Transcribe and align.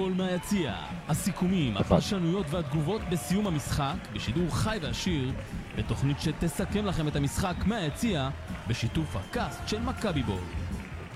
הכל 0.00 0.12
מהיציע. 0.16 0.74
הסיכומים, 1.08 1.76
הפרשנויות 1.76 2.46
והתגובות 2.50 3.00
בסיום 3.10 3.46
המשחק, 3.46 3.94
בשידור 4.14 4.44
חי 4.50 4.78
ועשיר, 4.82 5.32
בתוכנית 5.78 6.20
שתסכם 6.20 6.86
לכם 6.86 7.08
את 7.08 7.16
המשחק 7.16 7.54
מהיציע, 7.66 8.28
בשיתוף 8.68 9.16
הפודקאסט 9.16 9.68
של 9.68 9.80
מכבי 9.80 10.22
בול. 10.22 10.40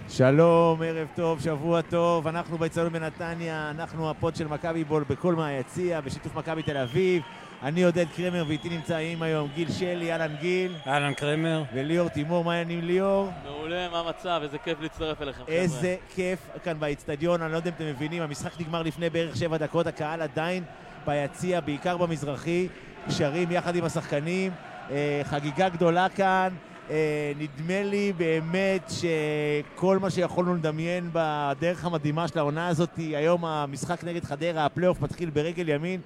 שלום, 0.09 0.83
ערב 0.83 1.09
טוב, 1.15 1.41
שבוע 1.41 1.83
טוב, 1.83 2.27
אנחנו 2.27 2.59
באצטדיון 2.59 2.93
בנתניה, 2.93 3.70
אנחנו 3.70 4.11
הפוד 4.11 4.37
של 4.37 4.48
מכבי 4.48 4.85
בול 4.85 5.05
בכל 5.09 5.35
מהיציע, 5.35 6.01
בשיתוף 6.01 6.35
מכבי 6.35 6.62
תל 6.62 6.77
אביב. 6.77 7.23
אני 7.65 7.85
עודד 7.85 8.07
קרמר 8.17 8.45
ואיתי 8.49 8.69
נמצאים 8.69 9.23
היום 9.23 9.49
גיל 9.55 9.73
שלי, 9.73 10.12
אהלן 10.12 10.37
גיל. 10.41 10.75
אהלן 10.87 11.15
קרמר. 11.15 11.62
וליאור 11.75 12.09
תימור, 12.09 12.45
מה 12.45 12.53
העניינים 12.55 12.85
ליאור? 12.85 13.30
מעולה, 13.45 13.89
מה 13.89 14.01
המצב? 14.01 14.41
איזה 14.43 14.59
כיף 14.59 14.80
להצטרף 14.80 15.23
אליכם, 15.23 15.43
חבר'ה. 15.45 15.55
איזה 15.55 15.97
כיף 16.15 16.38
כאן 16.65 16.80
באצטדיון, 16.80 17.43
אני 17.43 17.52
לא 17.52 17.57
יודע 17.57 17.71
אם 17.71 17.74
אתם 17.77 17.87
מבינים, 17.87 18.23
המשחק 18.23 18.61
נגמר 18.61 18.83
לפני 18.83 19.11
בערך 19.11 19.37
שבע 19.37 19.57
דקות, 19.57 19.87
הקהל 19.87 20.23
עדיין 20.23 20.65
ביציע, 21.07 21.61
בעיקר 21.61 21.97
במזרחי, 21.97 22.69
שרים 23.09 23.51
יחד 23.51 23.77
עם 23.77 23.85
השחקנים, 23.85 24.52
אה, 24.91 25.21
חגיגה 25.24 25.69
גדולה 25.69 26.09
כאן. 26.09 26.49
אה, 26.91 27.33
נדמה 27.38 27.83
לי 27.83 28.12
באמת 28.16 28.91
שכל 28.91 29.99
מה 29.99 30.10
שיכולנו 30.10 30.55
לדמיין 30.55 31.10
בדרך 31.12 31.85
המדהימה 31.85 32.29
של 32.29 32.38
העונה 32.38 32.69
הזאת, 32.69 32.96
היום 32.96 33.45
המשחק 33.45 34.05
נגד 34.05 34.24
חדרה, 34.24 34.65
הפלייאוף 34.65 35.01
מתחיל 35.01 35.30
ברגל 35.30 35.69
ימין, 35.69 36.01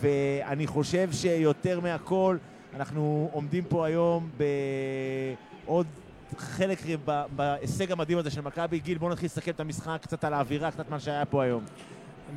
ואני 0.00 0.66
חושב 0.66 1.12
שיותר 1.12 1.80
מהכל, 1.80 2.36
אנחנו 2.76 3.30
עומדים 3.32 3.64
פה 3.64 3.86
היום 3.86 4.30
בעוד 5.66 5.86
חלק 6.38 6.78
בהישג 7.36 7.92
המדהים 7.92 8.18
הזה 8.18 8.30
של 8.30 8.40
מכבי. 8.40 8.78
גיל, 8.78 8.98
בואו 8.98 9.10
נתחיל 9.10 9.26
לסכם 9.26 9.50
את 9.50 9.60
המשחק, 9.60 9.98
קצת 10.02 10.24
על 10.24 10.34
האווירה, 10.34 10.70
קצת 10.70 10.90
מה 10.90 11.00
שהיה 11.00 11.24
פה 11.24 11.42
היום. 11.42 11.64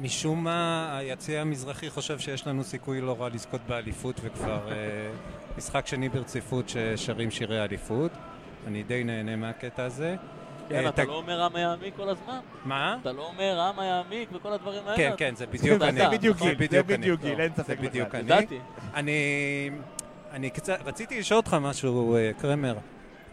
משום 0.02 0.44
מה, 0.44 0.98
היציע 0.98 1.42
המזרחי 1.42 1.90
חושב 1.90 2.20
שיש 2.20 2.48
לנו 2.48 2.64
סיכוי 2.64 3.02
לא 3.02 3.16
רע 3.20 3.30
לזכות 3.30 3.62
באליפות, 3.68 4.20
וכבר 4.24 4.72
אה, 4.72 4.76
משחק 5.58 5.88
שני 5.88 6.10
ברציפות 6.10 6.70
ששרים 6.70 7.32
שירי 7.32 7.64
אליפות. 7.64 8.12
אני 8.68 8.84
די 8.84 9.04
נהנה 9.04 9.36
מהקטע 9.36 9.84
הזה. 9.84 10.16
כן, 10.70 10.84
אה, 10.84 10.90
אתה 10.90 11.04
לא 11.04 11.16
אומר 11.16 11.42
עם 11.44 11.56
היעמיק 11.56 11.94
כל 11.96 12.10
הזמן? 12.10 12.40
מה? 12.66 12.98
אתה 13.02 13.12
לא 13.12 13.28
אומר 13.28 13.60
עם 13.60 13.80
היעמיק 13.80 14.30
וכל 14.34 14.54
הדברים 14.54 14.82
האלה? 14.86 14.98
כן, 14.98 15.12
כן, 15.18 15.36
זה 15.36 15.48
בדיוק 15.48 15.80
זה 15.80 15.90
אני. 15.90 16.02
אתה, 16.02 16.10
בדיוק 16.10 16.36
נכון? 16.36 16.48
גיל, 16.48 16.58
זה 16.58 16.66
בדיוק 16.66 16.90
אני. 16.90 16.98
בדיוק 16.98 17.22
גיל, 17.22 17.42
אין 17.42 17.52
זה 17.56 17.64
ספק 17.64 17.80
בדיוק 17.80 18.08
בכלל. 18.08 18.20
אני. 18.20 18.34
ידעתי. 18.34 18.60
אני... 18.94 19.20
אני 20.32 20.50
קצת... 20.50 20.80
רציתי 20.86 21.20
לשאול 21.20 21.38
אותך 21.38 21.58
משהו, 21.62 22.16
אה, 22.16 22.32
קרמר. 22.42 22.76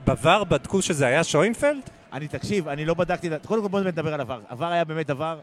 בVAR 0.07 0.45
בדקו 0.49 0.83
שזה 0.83 1.07
היה 1.07 1.25
שוינפלד? 1.25 1.91
אני, 2.13 2.29
תקשיב, 2.29 2.69
אני 2.69 2.85
לא 2.85 2.95
בדקתי, 2.95 3.29
קודם 3.47 3.63
כל 3.63 3.69
בואו 3.69 3.83
נדבר 3.83 4.15
על 4.15 4.21
עבר. 4.21 4.41
עבר 4.49 4.67
היה 4.67 4.85
באמת 4.85 5.07
דבר, 5.07 5.41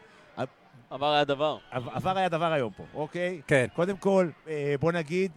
עבר 0.90 1.14
היה 1.14 1.24
דבר. 1.24 1.58
עבר 1.72 2.18
היה 2.18 2.30
דבר 2.30 2.52
היום 2.54 2.72
פה, 2.78 2.84
אוקיי? 2.94 3.42
כן. 3.48 3.66
קודם 3.76 3.98
כל, 3.98 4.30
אה, 4.48 4.76
בוא 4.80 4.92
נגיד, 4.92 5.32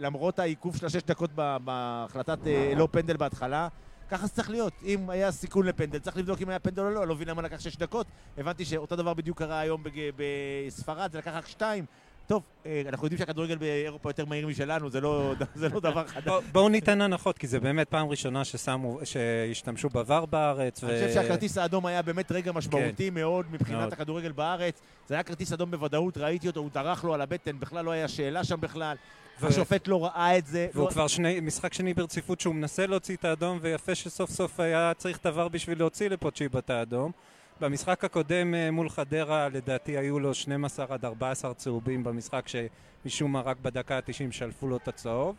למרות 0.00 0.38
העיכוב 0.38 0.76
של 0.76 0.86
השש 0.86 1.02
דקות 1.02 1.30
בהחלטת 1.64 2.38
לא 2.76 2.88
פנדל 2.90 3.16
בהתחלה, 3.16 3.68
ככה 4.10 4.26
זה 4.26 4.32
צריך 4.32 4.50
להיות. 4.50 4.72
אם 4.84 5.10
היה 5.10 5.32
סיכון 5.32 5.66
לפנדל, 5.66 5.98
צריך 5.98 6.16
לבדוק 6.16 6.42
אם 6.42 6.48
היה 6.48 6.58
פנדל 6.58 6.82
או 6.82 6.90
לא. 6.90 7.06
לא 7.06 7.14
מבין 7.14 7.28
למה 7.28 7.42
לקח 7.42 7.60
שש 7.60 7.76
דקות. 7.76 8.06
הבנתי 8.38 8.64
שאותו 8.64 8.96
דבר 8.96 9.14
בדיוק 9.14 9.38
קרה 9.38 9.60
היום 9.60 9.82
בג- 9.82 10.10
בספרד, 10.16 11.12
זה 11.12 11.18
לקח 11.18 11.30
רק 11.34 11.46
שתיים. 11.48 11.84
טוב, 12.26 12.42
אה, 12.66 12.82
אנחנו 12.88 13.06
יודעים 13.06 13.18
שהכדורגל 13.18 13.56
באירופה 13.58 14.10
יותר 14.10 14.24
מהיר 14.24 14.46
משלנו, 14.46 14.90
זה 14.90 15.00
לא, 15.00 15.34
זה 15.54 15.68
לא 15.68 15.80
דבר 15.80 16.06
חדש. 16.06 16.24
בוא- 16.26 16.40
בואו 16.52 16.68
ניתן 16.68 17.00
הנחות, 17.00 17.38
כי 17.38 17.46
זה 17.46 17.60
באמת 17.60 17.88
פעם 17.88 18.08
ראשונה 18.08 18.44
ששמו, 18.44 18.98
שהשתמשו 19.04 19.88
בVAR 19.88 20.26
בארץ. 20.30 20.84
אני 20.84 20.92
חושב 20.92 21.14
שהכרטיס 21.14 21.58
האדום 21.58 21.86
היה 21.86 22.02
באמת 22.02 22.32
רגע 22.32 22.52
משמעותי 22.52 23.10
מאוד 23.10 23.46
מבחינת 23.50 23.80
מאוד. 23.80 23.92
הכדורגל 23.92 24.32
בארץ. 24.32 24.80
זה 25.08 25.14
היה 25.14 25.22
כרטיס 25.22 25.52
אדום 25.52 25.70
בוודאות, 25.70 26.18
ראיתי 26.18 26.46
אותו, 26.48 26.60
הוא 26.60 26.70
דרך 26.74 27.04
לו 27.04 27.14
על 27.14 27.20
הבטן, 27.20 27.60
בכלל 27.60 27.84
לא 27.84 27.90
היה 27.90 28.08
שאלה 28.08 28.44
שם 28.44 28.60
בכלל. 28.60 28.96
ו- 29.40 29.46
השופט 29.46 29.88
לא 29.88 30.04
ראה 30.04 30.38
את 30.38 30.46
זה. 30.46 30.68
והוא 30.74 30.84
לא- 30.86 30.90
כבר 30.90 31.06
שני, 31.06 31.40
משחק 31.40 31.74
שני 31.74 31.94
ברציפות 31.94 32.40
שהוא 32.40 32.54
מנסה 32.54 32.86
להוציא 32.86 33.16
את 33.16 33.24
האדום, 33.24 33.58
ויפה 33.62 33.94
שסוף 33.94 34.30
סוף 34.30 34.60
היה 34.60 34.92
צריך 34.96 35.18
עבר 35.24 35.48
בשביל 35.48 35.78
להוציא 35.78 36.08
לפה 36.08 36.30
צ'יבה 36.30 36.58
את 36.58 36.70
האדום. 36.70 37.12
במשחק 37.60 38.04
הקודם 38.04 38.54
אה, 38.54 38.70
מול 38.70 38.88
חדרה, 38.88 39.48
לדעתי 39.48 39.98
היו 39.98 40.18
לו 40.20 40.34
12 40.34 40.86
עד 40.88 41.04
14 41.04 41.54
צהובים 41.54 42.04
במשחק 42.04 42.44
שמשום 42.48 43.32
מה 43.32 43.40
רק 43.40 43.56
בדקה 43.62 43.96
ה-90 43.96 44.32
שלפו 44.32 44.68
לו 44.68 44.76
את 44.76 44.88
הצהוב. 44.88 45.36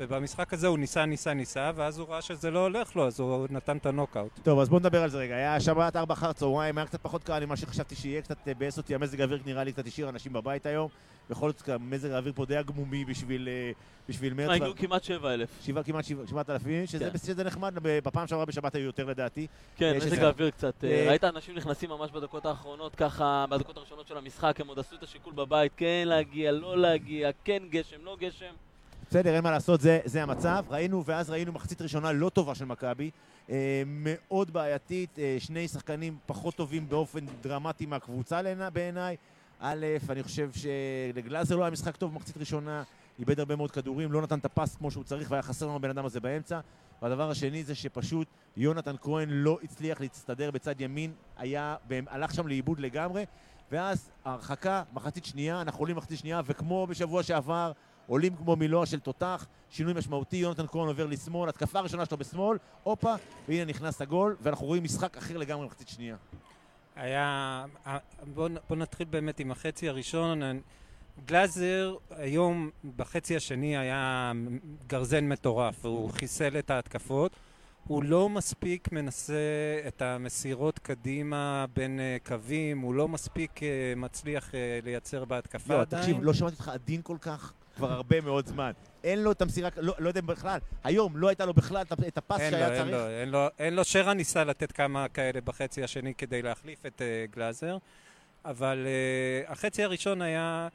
ובמשחק 0.00 0.52
הזה 0.52 0.66
הוא 0.66 0.78
ניסה, 0.78 1.06
ניסה, 1.06 1.34
ניסה, 1.34 1.70
ואז 1.74 1.98
הוא 1.98 2.08
ראה 2.08 2.22
שזה 2.22 2.50
לא 2.50 2.58
הולך 2.58 2.96
לו, 2.96 3.06
אז 3.06 3.20
הוא 3.20 3.46
נתן 3.50 3.76
את 3.76 3.86
הנוקאוט. 3.86 4.30
טוב, 4.42 4.58
אז 4.58 4.68
בואו 4.68 4.80
נדבר 4.80 5.02
על 5.02 5.10
זה 5.10 5.18
רגע. 5.18 5.34
היה 5.36 5.60
שבת 5.60 5.96
ארבע 5.96 6.14
אחר 6.14 6.32
צהריים, 6.32 6.78
היה 6.78 6.86
קצת 6.86 7.00
פחות 7.02 7.24
קל 7.24 7.44
ממה 7.46 7.56
שחשבתי 7.56 7.94
שיהיה, 7.94 8.22
קצת 8.22 8.48
אה, 8.48 8.54
ביאס 8.54 8.78
אותי, 8.78 8.94
המזג 8.94 9.20
האוויר 9.20 9.38
נראה 9.46 9.64
לי 9.64 9.72
קצת 9.72 9.86
השאיר 9.86 10.08
אנשים 10.08 10.32
בבית 10.32 10.66
היום. 10.66 10.88
בכל 11.30 11.50
זאת, 11.50 11.68
מזג 11.80 12.10
האוויר 12.10 12.32
פה 12.36 12.44
די 12.46 12.56
עגמומי 12.56 13.04
בשביל, 13.04 13.48
אה, 13.48 13.72
בשביל 14.08 14.34
מרץ. 14.34 14.50
הגיעו 14.50 14.72
כמעט 14.76 15.04
שבע 15.04 15.34
אלף. 15.34 15.48
שבעה, 15.64 15.82
כמעט 15.84 16.04
שבע- 16.04 16.26
שבעת 16.26 16.50
אלפים, 16.50 16.86
שזה 16.86 17.10
כן. 17.10 17.18
שזה 17.18 17.44
נחמד, 17.44 17.74
בפעם 17.82 18.26
שעברה 18.26 18.44
בשבת 18.44 18.74
היו 18.74 18.84
יותר 18.84 19.04
לדעתי. 19.04 19.46
כן, 19.76 19.92
יש 19.96 20.02
מזג 20.04 20.12
איזה- 20.14 20.26
האוויר 20.26 20.50
קצת. 20.50 20.84
אה, 20.84 20.90
אה, 20.90 21.08
ראית 21.08 21.24
אנשים 21.24 21.54
נכנסים 21.56 21.90
ממש 21.90 22.10
בדקות 22.10 22.46
האחרונות, 22.46 22.94
ככה, 22.94 23.44
בדקות 23.50 23.76
הראשונות 23.76 24.06
של 24.06 24.16
המשחק, 24.16 24.60
הם 24.60 24.66
עוד 24.68 24.78
עשו 24.78 24.96
את 24.96 25.02
השיקול 25.02 25.32
בבית, 25.32 25.72
כן 25.76 26.02
להגיע, 26.06 26.52
לא 26.52 26.78
להגיע, 26.78 27.30
כן 27.44 27.62
גשם, 27.70 28.04
לא 28.04 28.16
גשם. 28.20 28.52
בסדר, 29.12 29.34
אין 29.34 29.44
מה 29.44 29.50
לעשות, 29.50 29.80
זה, 29.80 30.00
זה 30.04 30.22
המצב. 30.22 30.64
ראינו, 30.68 31.04
ואז 31.04 31.30
ראינו 31.30 31.52
מחצית 31.52 31.82
ראשונה 31.82 32.12
לא 32.12 32.28
טובה 32.28 32.54
של 32.54 32.64
מכבי. 32.64 33.10
אה, 33.50 33.82
מאוד 33.86 34.50
בעייתית, 34.50 35.18
אה, 35.18 35.36
שני 35.38 35.68
שחקנים 35.68 36.16
פחות 36.26 36.54
טובים 36.54 36.88
באופן 36.88 37.24
דרמטי 37.42 37.86
מהקבוצה 37.86 38.40
בעיניי. 38.72 39.16
א', 39.60 39.86
אני 40.08 40.22
חושב 40.22 40.50
שלגלאזר 40.52 41.56
לא 41.56 41.62
היה 41.62 41.70
משחק 41.70 41.96
טוב 41.96 42.12
במחצית 42.12 42.36
ראשונה, 42.36 42.82
איבד 43.18 43.38
הרבה 43.38 43.56
מאוד 43.56 43.70
כדורים, 43.70 44.12
לא 44.12 44.22
נתן 44.22 44.38
את 44.38 44.44
הפס 44.44 44.76
כמו 44.76 44.90
שהוא 44.90 45.04
צריך, 45.04 45.30
והיה 45.30 45.42
חסר 45.42 45.66
לנו 45.66 45.76
הבן 45.76 45.90
אדם 45.90 46.04
הזה 46.04 46.20
באמצע. 46.20 46.60
והדבר 47.02 47.30
השני 47.30 47.64
זה 47.64 47.74
שפשוט 47.74 48.28
יונתן 48.56 48.94
כהן 49.00 49.28
לא 49.30 49.58
הצליח 49.62 50.00
להסתדר 50.00 50.50
בצד 50.50 50.80
ימין, 50.80 51.12
היה, 51.36 51.76
הלך 52.06 52.34
שם 52.34 52.48
לאיבוד 52.48 52.80
לגמרי. 52.80 53.24
ואז 53.72 54.10
הרחקה, 54.24 54.82
מחצית 54.92 55.24
שנייה, 55.24 55.60
אנחנו 55.60 55.80
עולים 55.80 55.96
מחצית 55.96 56.18
שנייה, 56.18 56.40
וכמו 56.46 56.86
בשבוע 56.86 57.22
שעבר, 57.22 57.72
עולים 58.06 58.36
כמו 58.36 58.56
מילואה 58.56 58.86
של 58.86 59.00
תותח, 59.00 59.46
שינוי 59.70 59.92
משמעותי, 59.94 60.36
יונתן 60.36 60.66
כהן 60.66 60.88
עובר 60.88 61.06
לשמאל, 61.06 61.48
התקפה 61.48 61.78
הראשונה 61.78 62.06
שלו 62.06 62.16
בשמאל, 62.16 62.58
הופה, 62.82 63.14
והנה 63.48 63.64
נכנס 63.64 64.02
הגול, 64.02 64.36
ואנחנו 64.42 64.66
רואים 64.66 64.84
משחק 64.84 65.16
אחר 65.16 65.36
לגמרי 65.36 65.64
במחצית 65.64 65.88
שנייה. 65.88 66.16
היה... 66.96 67.64
בואו 68.34 68.48
בוא 68.68 68.76
נתחיל 68.76 69.06
באמת 69.10 69.40
עם 69.40 69.50
החצי 69.50 69.88
הראשון. 69.88 70.42
גלאזר 71.26 71.96
היום 72.10 72.70
בחצי 72.96 73.36
השני 73.36 73.76
היה 73.76 74.32
גרזן 74.86 75.28
מטורף, 75.28 75.86
הוא 75.86 76.10
חיסל 76.10 76.58
את 76.58 76.70
ההתקפות. 76.70 77.36
הוא 77.86 78.02
לא 78.02 78.28
מספיק 78.28 78.92
מנסה 78.92 79.34
את 79.88 80.02
המסירות 80.02 80.78
קדימה 80.78 81.66
בין 81.74 82.00
אה, 82.00 82.16
קווים, 82.26 82.78
הוא 82.78 82.94
לא 82.94 83.08
מספיק 83.08 83.62
אה, 83.62 83.92
מצליח 83.96 84.54
אה, 84.54 84.78
לייצר 84.84 85.24
בהתקפה 85.24 85.74
לא, 85.74 85.80
עדיין. 85.80 86.02
תקשיב, 86.02 86.22
לא 86.22 86.34
שמעתי 86.34 86.54
אותך 86.54 86.68
עדין 86.68 87.00
כל 87.02 87.16
כך 87.20 87.52
כבר 87.76 87.92
הרבה 87.92 88.20
מאוד 88.20 88.46
זמן. 88.46 88.72
אין 89.04 89.22
לו 89.22 89.32
את 89.32 89.42
המסירה, 89.42 89.68
לא, 89.76 89.94
לא 89.98 90.08
יודע 90.08 90.20
בכלל, 90.20 90.58
היום 90.84 91.16
לא 91.16 91.28
הייתה 91.28 91.46
לו 91.46 91.54
בכלל 91.54 91.82
את- 91.82 92.18
הפס 92.18 92.40
אין 92.40 92.52
לו, 92.52 92.58
שהיה 92.58 92.72
אין 92.74 92.82
צריך. 92.82 92.92
לו, 92.96 93.08
אין 93.08 93.28
לו, 93.28 93.46
אין 93.58 93.74
לו, 93.74 93.84
שרה 93.84 94.14
ניסה 94.14 94.44
לתת 94.44 94.72
כמה 94.72 95.08
כאלה 95.08 95.40
בחצי 95.40 95.82
השני 95.84 96.14
כדי 96.14 96.42
להחליף 96.42 96.86
את 96.86 97.00
uh, 97.02 97.34
גלאזר, 97.36 97.76
אבל 98.44 98.86
uh, 99.46 99.50
החצי 99.52 99.82
הראשון 99.84 100.22
היה, 100.22 100.68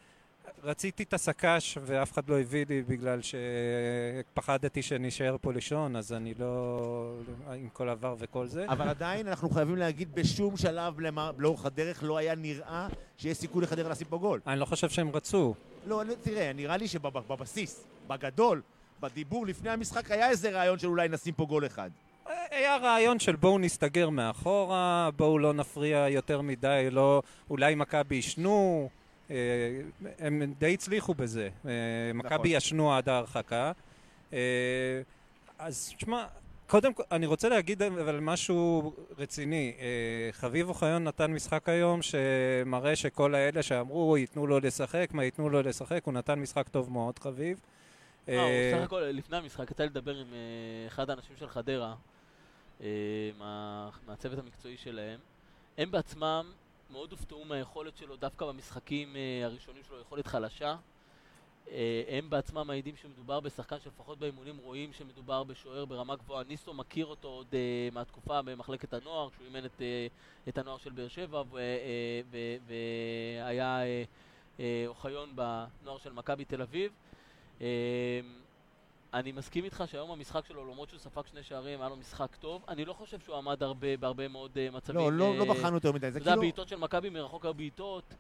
רציתי 0.63 1.03
את 1.03 1.13
הסק"ש 1.13 1.78
ואף 1.81 2.13
אחד 2.13 2.30
לא 2.30 2.40
הביא 2.40 2.66
לי 2.69 2.81
בגלל 2.81 3.19
שפחדתי 3.22 4.81
שנשאר 4.81 5.35
פה 5.41 5.53
לישון, 5.53 5.96
אז 5.96 6.14
אני 6.14 6.34
לא, 6.40 7.14
עם 7.56 7.69
כל 7.74 7.90
עבר 7.90 8.16
וכל 8.20 8.47
זה. 8.47 8.66
אבל 8.70 8.88
עדיין 8.90 9.28
אנחנו 9.28 9.49
חייבים 9.49 9.76
להגיד, 9.76 10.16
בשום 10.16 10.58
שלב 10.58 10.94
לאורך 11.38 11.66
הדרך 11.66 12.03
לא 12.03 12.17
היה 12.17 12.35
נראה 12.35 12.88
שיש 13.17 13.38
סיכוי 13.38 13.64
לחדרה 13.64 13.90
לשים 13.90 14.08
פה 14.09 14.17
גול. 14.17 14.40
אני 14.47 14.59
לא 14.59 14.66
חושב 14.66 14.90
שהם 14.90 15.09
רצו. 15.16 15.55
לא, 15.87 16.05
לא, 16.05 16.13
תראה, 16.22 16.51
נראה 16.53 16.78
לי 16.78 16.87
שבבסיס, 16.87 17.84
בגדול, 18.07 18.61
בדיבור 18.99 19.45
לפני 19.45 19.69
המשחק 19.69 20.11
היה 20.11 20.29
איזה 20.29 20.49
רעיון 20.49 20.79
של 20.79 20.87
אולי 20.87 21.09
נשים 21.09 21.34
פה 21.34 21.45
גול 21.45 21.66
אחד. 21.66 21.89
היה 22.51 22.78
רעיון 22.78 23.19
של 23.19 23.35
בואו 23.35 23.59
נסתגר 23.59 24.09
מאחורה, 24.09 25.09
בואו 25.16 25.39
לא 25.39 25.53
נפריע 25.53 26.07
יותר 26.09 26.41
מדי, 26.41 26.87
לא, 26.91 27.22
אולי 27.49 27.75
מכבי 27.75 28.16
ישנו, 28.16 28.89
אה, 29.31 29.35
הם 30.19 30.53
די 30.59 30.73
הצליחו 30.73 31.13
בזה. 31.13 31.49
אה, 31.66 31.72
מכבי 32.13 32.49
ישנו 32.49 32.93
עד 32.93 33.09
ההרחקה. 33.09 33.72
אה, 34.34 34.39
אז 35.59 35.93
שמע, 35.99 36.25
קודם 36.67 36.93
כל, 36.93 37.03
אני 37.11 37.25
רוצה 37.25 37.49
להגיד 37.49 37.81
אבל 37.84 38.19
משהו 38.19 38.93
רציני. 39.17 39.73
אה, 39.79 39.85
חביב 40.31 40.69
אוחיון 40.69 41.03
נתן 41.03 41.31
משחק 41.31 41.69
היום 41.69 41.99
שמראה 42.02 42.96
שכל 42.96 43.35
האלה 43.35 43.64
שאמרו 43.64 44.17
ייתנו 44.17 44.47
לו 44.47 44.59
לשחק, 44.59 45.09
מה 45.14 45.23
ייתנו 45.23 45.49
לו 45.49 45.61
לשחק, 45.61 46.02
הוא 46.03 46.14
נתן 46.14 46.40
משחק 46.40 46.67
טוב 46.69 46.91
מאוד, 46.91 47.19
חביב. 47.19 47.59
אה, 48.29 48.41
הוא 48.43 48.49
סך 48.79 48.85
הכל, 48.85 48.99
לפני 49.02 49.37
המשחק, 49.37 49.72
יצא 49.72 49.84
לדבר 49.84 50.16
עם 50.16 50.28
אה, 50.34 50.37
אחד 50.87 51.09
האנשים 51.09 51.35
של 51.40 51.47
חדרה, 51.47 51.96
אה, 52.81 52.87
מה- 53.40 53.90
מהצוות 54.08 54.40
המקצועי 54.40 54.78
שלהם. 54.78 55.20
הם 55.78 55.91
בעצמם 55.91 56.52
מאוד 56.91 57.11
הופתעו 57.11 57.46
מהיכולת 57.46 57.97
שלו 57.97 58.16
דווקא 58.16 58.46
במשחקים 58.46 59.16
אה, 59.16 59.46
הראשונים 59.46 59.81
שלו, 59.87 59.99
יכולת 60.02 60.28
חלשה. 60.28 60.75
אה, 61.72 62.03
הם 62.08 62.29
בעצמם 62.29 62.67
מעידים 62.67 62.96
שמדובר 62.96 63.40
בשחקן 63.40 63.79
שלפחות 63.79 64.19
באימונים 64.19 64.58
רואים 64.58 64.93
שמדובר 64.93 65.43
בשוער 65.43 65.85
ברמה 65.85 66.16
גבוהה. 66.16 66.43
ניסו 66.43 66.73
מכיר 66.73 67.05
אותו 67.05 67.28
עוד 67.28 67.47
uh, 67.52 67.93
מהתקופה 67.93 68.41
במחלקת 68.41 68.93
הנוער, 68.93 69.29
כשהוא 69.29 69.46
אימן 69.46 69.66
את, 69.66 69.79
uh, 69.79 70.49
את 70.49 70.58
הנוער 70.58 70.78
של 70.78 70.91
באר 70.91 71.08
שבע, 71.08 71.43
והיה 72.67 73.79
אוחיון 74.87 75.35
בנוער 75.35 75.97
של 75.97 76.14
מכבי 76.14 76.46
תל 76.46 76.61
אביב. 76.61 76.91
אני 79.13 79.31
מסכים 79.31 79.63
איתך 79.63 79.84
שהיום 79.87 80.11
המשחק 80.11 80.46
שלו, 80.47 80.72
למרות 80.72 80.90
שהוא 80.90 80.99
ספג 80.99 81.22
שני 81.31 81.43
שערים, 81.43 81.81
היה 81.81 81.90
לו 81.90 81.96
משחק 81.96 82.35
טוב. 82.35 82.61
אני 82.67 82.85
לא 82.85 82.93
חושב 82.93 83.20
שהוא 83.20 83.35
עמד 83.35 83.63
הרבה, 83.63 83.97
בהרבה 83.97 84.28
מאוד 84.28 84.58
מצבים. 84.72 84.97
לא, 84.97 85.11
לא, 85.11 85.37
לא 85.37 85.46
בחנו 85.46 85.75
יותר 85.75 85.91
מדי. 85.91 86.11
זה 86.11 86.20
כאילו... 86.20 86.34
הבעיטות 86.34 86.67
של 86.67 86.75
מכבי 86.75 87.09
מרחוק 87.09 87.46
היו 87.46 87.53
בעיטות. 87.53 88.13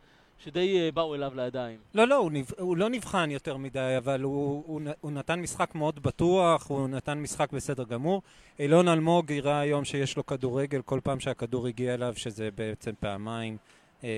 שדי 0.43 0.89
uh, 0.89 0.95
באו 0.95 1.15
אליו 1.15 1.31
לידיים. 1.35 1.79
לא, 1.95 2.07
לא, 2.07 2.15
הוא, 2.15 2.31
נבח... 2.31 2.51
הוא 2.59 2.77
לא 2.77 2.89
נבחן 2.89 3.31
יותר 3.31 3.57
מדי, 3.57 3.95
אבל 3.97 4.21
הוא, 4.21 4.63
הוא, 4.67 4.81
הוא 5.01 5.11
נתן 5.11 5.39
משחק 5.39 5.75
מאוד 5.75 6.03
בטוח, 6.03 6.69
הוא 6.69 6.87
נתן 6.87 7.19
משחק 7.19 7.51
בסדר 7.51 7.83
גמור. 7.83 8.21
אילון 8.59 8.87
אלמוג 8.87 9.31
הראה 9.31 9.59
היום 9.59 9.85
שיש 9.85 10.17
לו 10.17 10.25
כדורגל 10.25 10.81
כל 10.81 10.99
פעם 11.03 11.19
שהכדור 11.19 11.67
הגיע 11.67 11.93
אליו, 11.93 12.13
שזה 12.15 12.49
בעצם 12.55 12.91
פעמיים. 12.99 13.57
אה, 14.03 14.09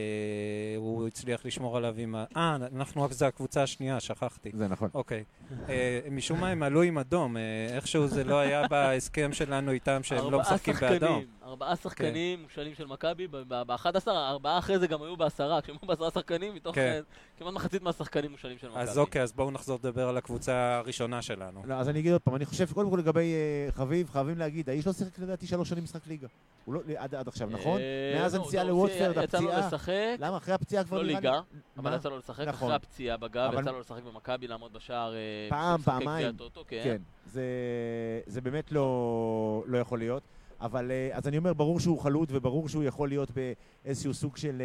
הוא 0.78 1.08
הצליח 1.08 1.46
לשמור 1.46 1.78
עליו 1.78 1.96
עם 1.98 2.16
ה... 2.16 2.26
אה, 2.38 2.56
אנחנו 2.76 3.04
רק 3.04 3.12
זה 3.12 3.28
הקבוצה 3.28 3.64
השנייה, 3.64 4.00
שכחתי. 4.00 4.52
זה 4.54 4.68
נכון. 4.68 4.90
אוקיי. 4.94 5.24
אה, 5.70 6.00
משום 6.12 6.40
מה 6.40 6.50
הם 6.50 6.64
עלו 6.64 6.82
עם 6.82 6.98
אדום, 6.98 7.38
אה, 7.38 7.42
איכשהו 7.76 8.08
זה 8.08 8.24
לא 8.24 8.40
היה 8.40 8.68
בהסכם 8.68 9.34
שלנו 9.34 9.72
איתם 9.72 10.04
שהם 10.04 10.32
לא 10.32 10.40
משחקים 10.40 10.74
באדום. 10.82 11.24
ארבעה 11.44 11.76
שחקנים 11.76 12.44
מושאלים 12.44 12.76
של 12.76 12.86
מכבי, 12.86 13.28
ב-11, 13.28 14.08
ארבעה 14.08 14.58
אחרי 14.58 14.80
זה 14.80 14.88
גם 14.88 15.02
היו 15.02 15.18
בעשרה, 15.18 15.62
כשהם 15.62 15.76
היו 15.82 15.88
בעשרה 15.88 16.12
שחקנים, 16.12 16.56
מתוך 16.56 16.76
כן. 16.76 17.02
כמעט 17.38 17.54
מחצית 17.54 17.82
מהשחקנים 17.82 18.32
מושאלים 18.32 18.58
של 18.58 18.70
מכבי. 18.70 18.82
אז 18.82 18.98
אוקיי, 18.98 19.22
אז 19.22 19.34
בואו 19.34 19.52
נחזור 19.52 19.80
לדבר 19.84 20.10
על 20.10 20.18
הקבוצה 20.18 20.78
הראשונה 20.78 21.22
שלנו. 21.22 21.62
לא, 21.66 21.74
אז 21.74 21.90
אני 21.90 22.00
אגיד 22.00 22.12
עוד 22.12 22.22
פעם, 22.22 22.36
אני 22.36 22.46
חושב 22.46 22.68
שקודם 22.68 22.90
כל 22.90 22.98
לגבי 22.98 23.34
חביב, 23.72 24.10
חייבים 24.10 24.38
להגיד, 24.38 24.70
האיש 24.70 24.88
לא 24.88 24.94
שיחק 24.94 25.20
לדעתי 25.20 25.48
שלוש 25.48 25.70
שנים 25.70 25.84
משחק 25.84 26.08
ליגה. 26.08 26.28
הוא 26.70 26.74
לא, 26.76 26.82
עד 26.98 27.28
עכשיו, 27.28 27.50
נכון? 27.50 27.82
מאז 28.16 28.36
לא, 28.36 28.42
הנסיעה 28.42 28.64
לווטפרד, 28.64 29.18
הפציעה... 29.18 29.68
לשחק. 29.68 30.16
למה? 30.20 30.38
אחרי 30.38 30.54
הפציעה 30.54 30.84
כבר 30.84 30.98
לא 30.98 31.04
ליגה, 31.04 31.40
אבל 31.78 31.96
יצא 31.96 32.10
לו 32.10 32.18
לשחק. 32.18 32.48
נכון. 32.48 32.68
אחרי 32.68 32.76
הפציעה 32.76 33.18
בגב, 33.18 33.52
יצא 33.60 33.72
לו 33.72 33.80
לשחק 33.80 34.04
במכבי, 34.04 34.48
לעמוד 34.48 34.74
בשער. 34.74 35.14
אה, 35.16 35.48
פעם, 35.50 35.82
פעמיים. 35.82 36.36
כן. 36.68 36.82
כן. 36.84 37.02
זה 38.26 38.42
באמת 38.44 38.72
לא, 38.72 39.64
לא 39.68 39.78
יכול 39.78 40.00
להיות. 40.00 40.24
אבל 40.62 40.92
אה, 40.92 41.10
אז 41.12 41.28
אני 41.28 41.38
אומר, 41.38 41.54
ברור 41.54 41.80
שהוא 41.80 42.00
חלוד 42.00 42.30
וברור 42.32 42.70
שהוא 42.70 42.84
יכול 42.84 43.10
להיות 43.10 43.32
באיזשהו 43.32 44.14
סוג 44.14 44.38
של 44.38 44.62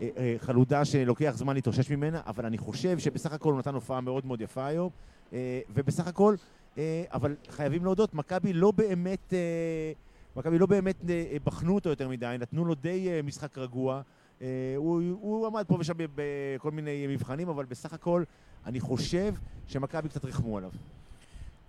אה, 0.00 0.34
חלודה 0.38 0.84
שלוקח 0.84 1.32
זמן 1.34 1.54
להתאושש 1.54 1.90
ממנה, 1.90 2.20
אבל 2.26 2.46
אני 2.46 2.58
חושב 2.58 2.98
שבסך 2.98 3.32
הכל 3.32 3.52
הוא 3.52 3.58
נתן 3.58 3.74
הופעה 3.74 4.00
מאוד 4.00 4.26
מאוד 4.26 4.40
יפה 4.40 4.66
היום, 4.66 4.90
ובסך 5.70 6.06
הכל, 6.06 6.34
אבל 7.12 7.36
חייבים 7.48 7.84
להודות, 7.84 8.14
מכבי 8.14 8.52
לא 8.52 8.70
באמת, 8.70 9.34
מכבי 10.38 10.58
לא 10.58 10.66
באמת 10.66 10.96
בחנו 11.44 11.74
אותו 11.74 11.88
יותר 11.88 12.08
מדי, 12.08 12.36
נתנו 12.38 12.64
לו 12.64 12.74
די 12.74 13.08
משחק 13.24 13.58
רגוע. 13.58 14.02
אה, 14.42 14.46
הוא, 14.76 15.02
הוא 15.20 15.46
עמד 15.46 15.64
פה 15.68 15.76
ושם 15.80 15.94
בכל 16.14 16.70
מיני 16.70 17.06
מבחנים, 17.06 17.48
אבל 17.48 17.64
בסך 17.64 17.92
הכל 17.92 18.24
אני 18.66 18.80
חושב 18.80 19.34
שמכבי 19.66 20.08
קצת 20.08 20.24
ריחמו 20.24 20.58
עליו. 20.58 20.70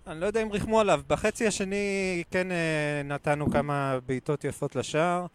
אני 0.06 0.20
לא 0.20 0.26
יודע 0.26 0.42
אם 0.42 0.52
ריחמו 0.52 0.80
עליו. 0.80 1.00
בחצי 1.08 1.46
השני 1.46 2.22
כן 2.30 2.52
אה, 2.52 3.02
נתנו 3.04 3.50
כמה 3.50 3.98
בעיטות 4.06 4.44
יפות 4.44 4.76
לשער. 4.76 5.26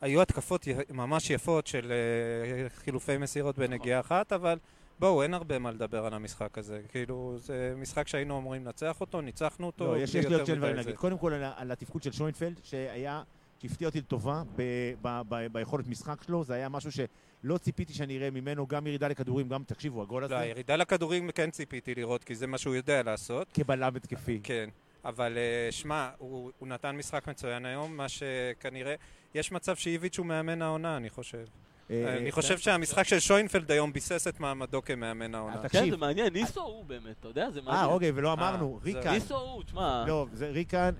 היו 0.00 0.22
התקפות 0.22 0.68
ממש 0.90 1.30
יפות 1.30 1.66
של 1.66 1.92
אה, 1.92 2.68
חילופי 2.68 3.16
מסירות 3.16 3.58
בנגיעה 3.58 4.00
אחת, 4.00 4.32
אבל 4.32 4.58
בואו, 4.98 5.22
אין 5.22 5.34
הרבה 5.34 5.58
מה 5.58 5.70
לדבר 5.70 6.06
על 6.06 6.14
המשחק 6.14 6.58
הזה. 6.58 6.80
כאילו, 6.88 7.34
זה 7.38 7.74
משחק 7.76 8.08
שהיינו 8.08 8.38
אמורים 8.38 8.64
לנצח 8.64 9.00
אותו, 9.00 9.20
ניצחנו 9.20 9.66
אותו. 9.66 9.84
לא, 9.94 9.98
יש, 9.98 10.14
יש 10.14 10.26
לי 10.26 10.34
עוד 10.34 10.46
שני 10.46 10.56
דברים 10.56 10.76
להגיד. 10.76 10.94
קודם 10.94 11.18
כל 11.18 11.32
על, 11.32 11.44
על 11.56 11.70
התפקוד 11.70 12.02
של 12.02 12.12
שוינפלד, 12.12 12.60
שהיה 12.62 13.22
שהפתיע 13.58 13.88
אותי 13.88 13.98
לטובה 13.98 14.42
ב- 14.56 14.92
ב- 15.02 15.20
ב- 15.28 15.46
ביכולת 15.52 15.88
משחק 15.88 16.22
שלו, 16.22 16.44
זה 16.44 16.54
היה 16.54 16.68
משהו 16.68 16.90
שלא 16.92 17.58
ציפיתי 17.58 17.92
שאני 17.92 18.18
אראה 18.18 18.30
ממנו, 18.30 18.66
גם 18.66 18.86
ירידה 18.86 19.08
לכדורים, 19.08 19.48
גם, 19.48 19.64
תקשיבו, 19.64 20.02
הגול 20.02 20.24
הזה... 20.24 20.34
לא, 20.34 20.44
ירידה 20.44 20.76
לכדורים 20.76 21.30
כן 21.30 21.50
ציפיתי 21.50 21.94
לראות, 21.94 22.24
כי 22.24 22.34
זה 22.34 22.46
מה 22.46 22.58
שהוא 22.58 22.74
יודע 22.74 23.02
לעשות. 23.02 23.48
כבלם 23.54 23.96
התקפי. 23.96 24.40
כן, 24.42 24.68
אבל 25.04 25.38
אה, 25.38 25.72
שמע, 25.72 26.10
הוא, 26.18 26.50
הוא 26.58 26.68
נתן 26.68 26.96
משחק 26.96 27.28
מצוין 27.28 27.66
היום, 27.66 27.96
מה 27.96 28.08
שכנראה... 28.08 28.94
יש 29.34 29.52
מצב 29.52 29.76
שאיביץ' 29.76 30.18
הוא 30.18 30.26
מאמן 30.26 30.62
העונה, 30.62 30.96
אני 30.96 31.10
חושב. 31.10 31.44
אה, 31.90 32.16
אני 32.18 32.32
חושב 32.32 32.58
שהמשחק 32.58 33.02
של 33.02 33.18
שוינפלד 33.18 33.70
היום 33.70 33.92
ביסס 33.92 34.28
את 34.28 34.40
מעמדו 34.40 34.82
כמאמן 34.82 35.34
העונה. 35.34 35.62
אה, 35.62 35.68
כן, 35.68 35.90
זה 35.90 35.96
מעניין, 35.96 36.32
ניסו 36.32 36.62
הוא 36.62 36.84
באמת, 36.84 37.14
אתה 37.20 37.28
יודע, 37.28 37.50
זה 37.50 37.62
מעניין. 37.62 37.84
אה, 37.84 37.92
אוקיי, 37.92 38.12
ולא 38.14 38.32
אמרנו, 38.32 38.80
ריקן. 38.84 39.12
ניסו 39.12 39.36
הוא, 39.36 39.62
תשמע. 39.62 40.04
לא, 40.06 40.26
זה 40.32 40.50
ריקן, 40.50 40.90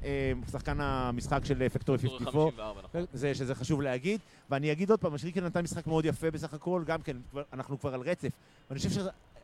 שחקן 0.50 0.80
המשחק 0.80 1.44
של 1.44 1.68
פקטורי 1.68 1.98
54. 1.98 2.80
נכון. 2.82 3.04
זה 3.12 3.34
שזה 3.34 3.54
חשוב 3.54 3.82
להגיד. 3.82 4.20
ואני 4.50 4.72
אגיד 4.72 4.90
עוד 4.90 5.00
פעם, 5.00 5.18
שריקן 5.18 5.44
נתן 5.44 5.60
משחק 5.60 5.86
מאוד 5.86 6.04
יפה 6.04 6.30
בסך 6.30 6.54
הכל, 6.54 6.82
גם 6.86 7.02
כן, 7.02 7.16
אנחנו 7.52 7.80
כבר 7.80 7.94
על 7.94 8.00
רצף. 8.00 8.28
ואני 8.70 8.78
חושב 8.78 8.90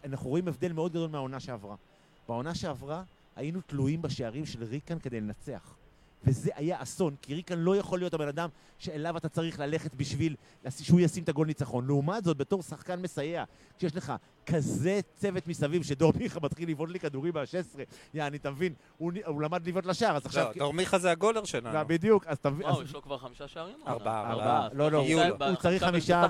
שאנחנו 0.03 0.31
רואים 0.31 0.49
הבדל 0.49 0.73
מאוד 0.73 0.93
גדול 0.93 1.11
מהעונה 1.11 1.41
שעברה. 1.41 1.75
בעונה 2.29 2.55
שעברה 2.55 3.03
היינו 3.37 3.61
תלויים 3.67 4.03
בשערים 4.03 4.47
של 4.47 4.65
ריקן 4.65 4.99
כדי 4.99 5.21
לנצח. 5.21 5.75
וזה 6.25 6.51
היה 6.55 6.83
אסון, 6.83 7.17
כי 7.23 7.35
ריקן 7.35 7.59
לא 7.59 7.77
יכול 7.77 7.99
להיות 7.99 8.15
הבן 8.15 8.29
אדם 8.29 8.49
שאליו 8.79 9.17
אתה 9.17 9.29
צריך 9.29 9.61
ללכת 9.61 9.95
בשביל 9.95 10.37
שהוא 10.71 11.01
ישים 11.01 11.23
את 11.25 11.29
הגול 11.29 11.47
ניצחון. 11.47 11.87
לעומת 11.87 12.25
זאת, 12.25 12.37
בתור 12.37 12.63
שחקן 12.63 13.03
מסייע, 13.03 13.45
כשיש 13.79 13.97
לך 13.97 14.13
כזה 14.47 15.01
צוות 15.17 15.47
מסביב, 15.47 15.83
שדור 15.83 16.13
מיכה 16.19 16.41
מתחיל 16.43 16.71
לבעוט 16.71 16.91
לי 16.91 17.01
כדורים 17.01 17.33
ב-16, 17.33 17.81
יעני, 18.15 18.37
אתה 18.37 18.51
מבין, 18.51 18.75
הוא, 18.99 19.13
הוא 19.27 19.43
למד 19.43 19.69
לבעוט 19.69 19.87
לשער, 19.87 20.17
אז 20.17 20.27
עכשיו... 20.27 20.47
לא, 20.47 20.53
דור 20.59 20.73
מיכה 20.73 20.99
זה 20.99 21.11
הגולר 21.11 21.45
שלנו. 21.45 21.75
לא, 21.75 21.83
בדיוק, 21.83 22.27
אז 22.27 22.39
אתה 22.39 22.51
מבין... 22.51 22.67
וואו, 22.67 22.83
יש 22.83 22.95
לו 22.95 23.03
כבר 23.03 23.19
חמישה 23.19 23.49
שערים? 23.49 23.77
ארבעה. 23.87 24.31
ארבעה. 24.31 24.69
לא, 24.73 24.91
לא, 24.91 25.05
הוא 25.49 25.57
צריך 25.57 25.85
חמישה... 25.85 26.27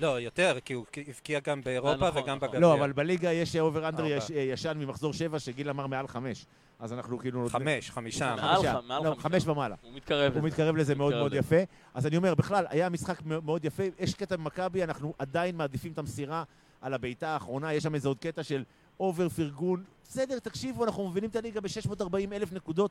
לא, 0.00 0.20
יותר, 0.20 0.58
כי 0.64 0.72
הוא 0.72 0.86
הבקיע 1.08 1.40
גם 1.40 1.60
באירופה 1.62 2.08
נכון, 2.08 2.22
וגם 2.22 2.36
נכון. 2.36 2.48
בגביע. 2.48 2.60
לא, 2.60 2.74
אבל 2.74 2.92
בליגה 2.92 3.32
יש 3.32 3.56
אובר 3.56 3.88
אנדר 3.88 4.04
ישן 4.34 4.78
ממחזור 4.78 5.12
שבע, 5.12 5.38
שגיל 5.38 5.70
אמר 5.70 5.86
מעל 5.86 6.08
חמש. 6.08 6.46
אז 6.80 6.92
אנחנו 6.92 7.18
כאילו... 7.18 7.48
חמש, 7.48 7.90
חמישה. 7.90 8.34
מעל 8.36 9.04
לא, 9.04 9.14
חמש 9.18 9.46
ומעלה. 9.46 9.76
הוא 9.82 9.92
מתקרב 9.94 10.30
לזה. 10.30 10.40
הוא 10.40 10.46
מתקרב 10.46 10.76
לזה 10.76 10.94
מאוד 10.94 11.14
מאוד 11.14 11.34
יפה. 11.34 11.56
אז 11.94 12.06
אני 12.06 12.16
אומר, 12.16 12.34
בכלל, 12.34 12.64
היה 12.68 12.88
משחק 12.88 13.22
מאוד 13.24 13.64
יפה. 13.64 13.82
יש 13.98 14.14
קטע 14.14 14.36
במכבי, 14.36 14.84
אנחנו 14.84 15.14
עדיין 15.18 15.56
מעדיפים 15.56 15.92
את 15.92 15.98
המסירה 15.98 16.44
על 16.80 16.94
הבעיטה 16.94 17.28
האחרונה. 17.28 17.74
יש 17.74 17.82
שם 17.82 17.94
איזה 17.94 18.08
עוד 18.08 18.18
קטע 18.18 18.42
של 18.42 18.64
over 19.00 19.28
פרגון. 19.28 19.84
בסדר, 20.04 20.38
תקשיבו, 20.38 20.84
אנחנו 20.84 21.08
מובילים 21.08 21.30
את 21.30 21.36
הליגה 21.36 21.60
ב-640 21.60 22.32
אלף 22.32 22.52
נקודות. 22.52 22.90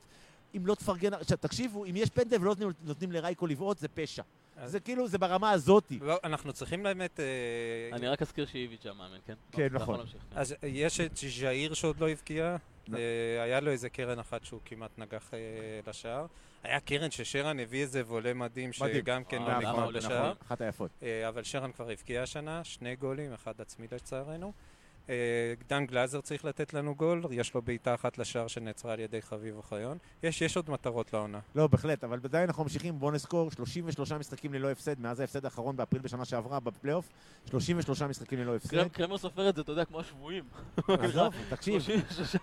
אם 0.56 0.66
לא 0.66 0.74
תפרגן... 0.74 1.14
עכשיו, 1.14 1.38
תקשיבו, 1.38 1.84
אם 1.84 1.96
יש 1.96 2.10
פנדל 2.10 2.40
ולא 2.40 2.54
נותנים 2.84 3.12
לרייקו 3.12 3.46
לבעוט, 3.46 3.78
זה 3.78 3.88
פשע. 3.88 4.22
זה 4.64 4.80
כאילו, 4.80 5.08
זה 5.08 5.18
ברמה 5.18 5.50
הזאתי. 5.50 5.98
לא, 6.02 6.18
אנחנו 6.24 6.52
צריכים 6.52 6.82
באמת... 6.82 7.20
אה, 7.20 7.96
אני 7.96 8.08
רק 8.08 8.22
אזכיר 8.22 8.46
שאיביץ' 8.46 8.86
המאמן, 8.86 9.18
כן? 9.26 9.34
כן, 9.52 9.68
נכון. 9.72 10.00
אז 10.34 10.54
יש 10.62 11.00
את 11.00 11.16
ז'איר 11.16 11.74
שעוד 11.74 12.00
לא 12.00 12.08
הבקיע. 12.08 12.56
אה, 12.94 13.42
היה 13.42 13.60
לו 13.60 13.70
איזה 13.70 13.88
קרן 13.88 14.18
אחת 14.18 14.44
שהוא 14.44 14.60
כמעט 14.64 14.90
נגח 14.98 15.34
אה, 15.34 15.38
לשער. 15.86 16.26
היה 16.62 16.80
קרן 16.80 17.10
ששרן 17.10 17.60
הביא 17.60 17.82
איזה 17.82 18.02
וולה 18.06 18.34
מדהים, 18.34 18.72
שגם 18.72 19.24
כן 19.24 19.42
לא 19.42 19.58
נגמר 19.58 19.90
לשער. 19.90 20.32
אחת 20.46 20.60
היפות. 20.60 20.90
אבל 21.28 21.42
שרן 21.42 21.72
כבר 21.72 21.90
הבקיע 21.90 22.22
השנה, 22.22 22.64
שני 22.64 22.96
גולים, 22.96 23.32
אחד 23.32 23.60
עצמי 23.60 23.86
לצערנו. 23.92 24.52
אה, 25.10 25.14
דן 25.68 25.86
גלאזר 25.86 26.20
צריך 26.20 26.44
לתת 26.44 26.74
לנו 26.74 26.94
גול, 26.94 27.22
יש 27.30 27.54
לו 27.54 27.62
בעיטה 27.62 27.94
אחת 27.94 28.18
לשער 28.18 28.46
שנעצרה 28.46 28.92
על 28.92 29.00
ידי 29.00 29.22
חביב 29.22 29.56
אוחיון. 29.56 29.98
יש, 30.22 30.42
יש 30.42 30.56
עוד 30.56 30.70
מטרות 30.70 31.12
לעונה. 31.12 31.38
לא, 31.54 31.66
בהחלט, 31.66 32.04
אבל 32.04 32.18
עדיין 32.24 32.48
אנחנו 32.48 32.62
ממשיכים, 32.62 32.98
בואו 32.98 33.10
נזכור, 33.10 33.50
33 33.50 34.12
משחקים 34.12 34.54
ללא 34.54 34.70
הפסד, 34.70 35.00
מאז 35.00 35.20
ההפסד 35.20 35.44
האחרון 35.44 35.76
באפריל 35.76 36.02
בשנה 36.02 36.24
שעברה 36.24 36.60
בפלייאוף, 36.60 37.08
33 37.50 38.02
משחקים 38.02 38.38
ללא 38.38 38.56
הפסד. 38.56 38.88
קרמר 38.88 39.18
סופר 39.18 39.48
את 39.48 39.54
זה, 39.54 39.62
אתה 39.62 39.72
יודע, 39.72 39.84
כמו 39.84 40.00
השבויים. 40.00 40.44
עזוב, 40.88 41.34
תקשיב, 41.50 41.82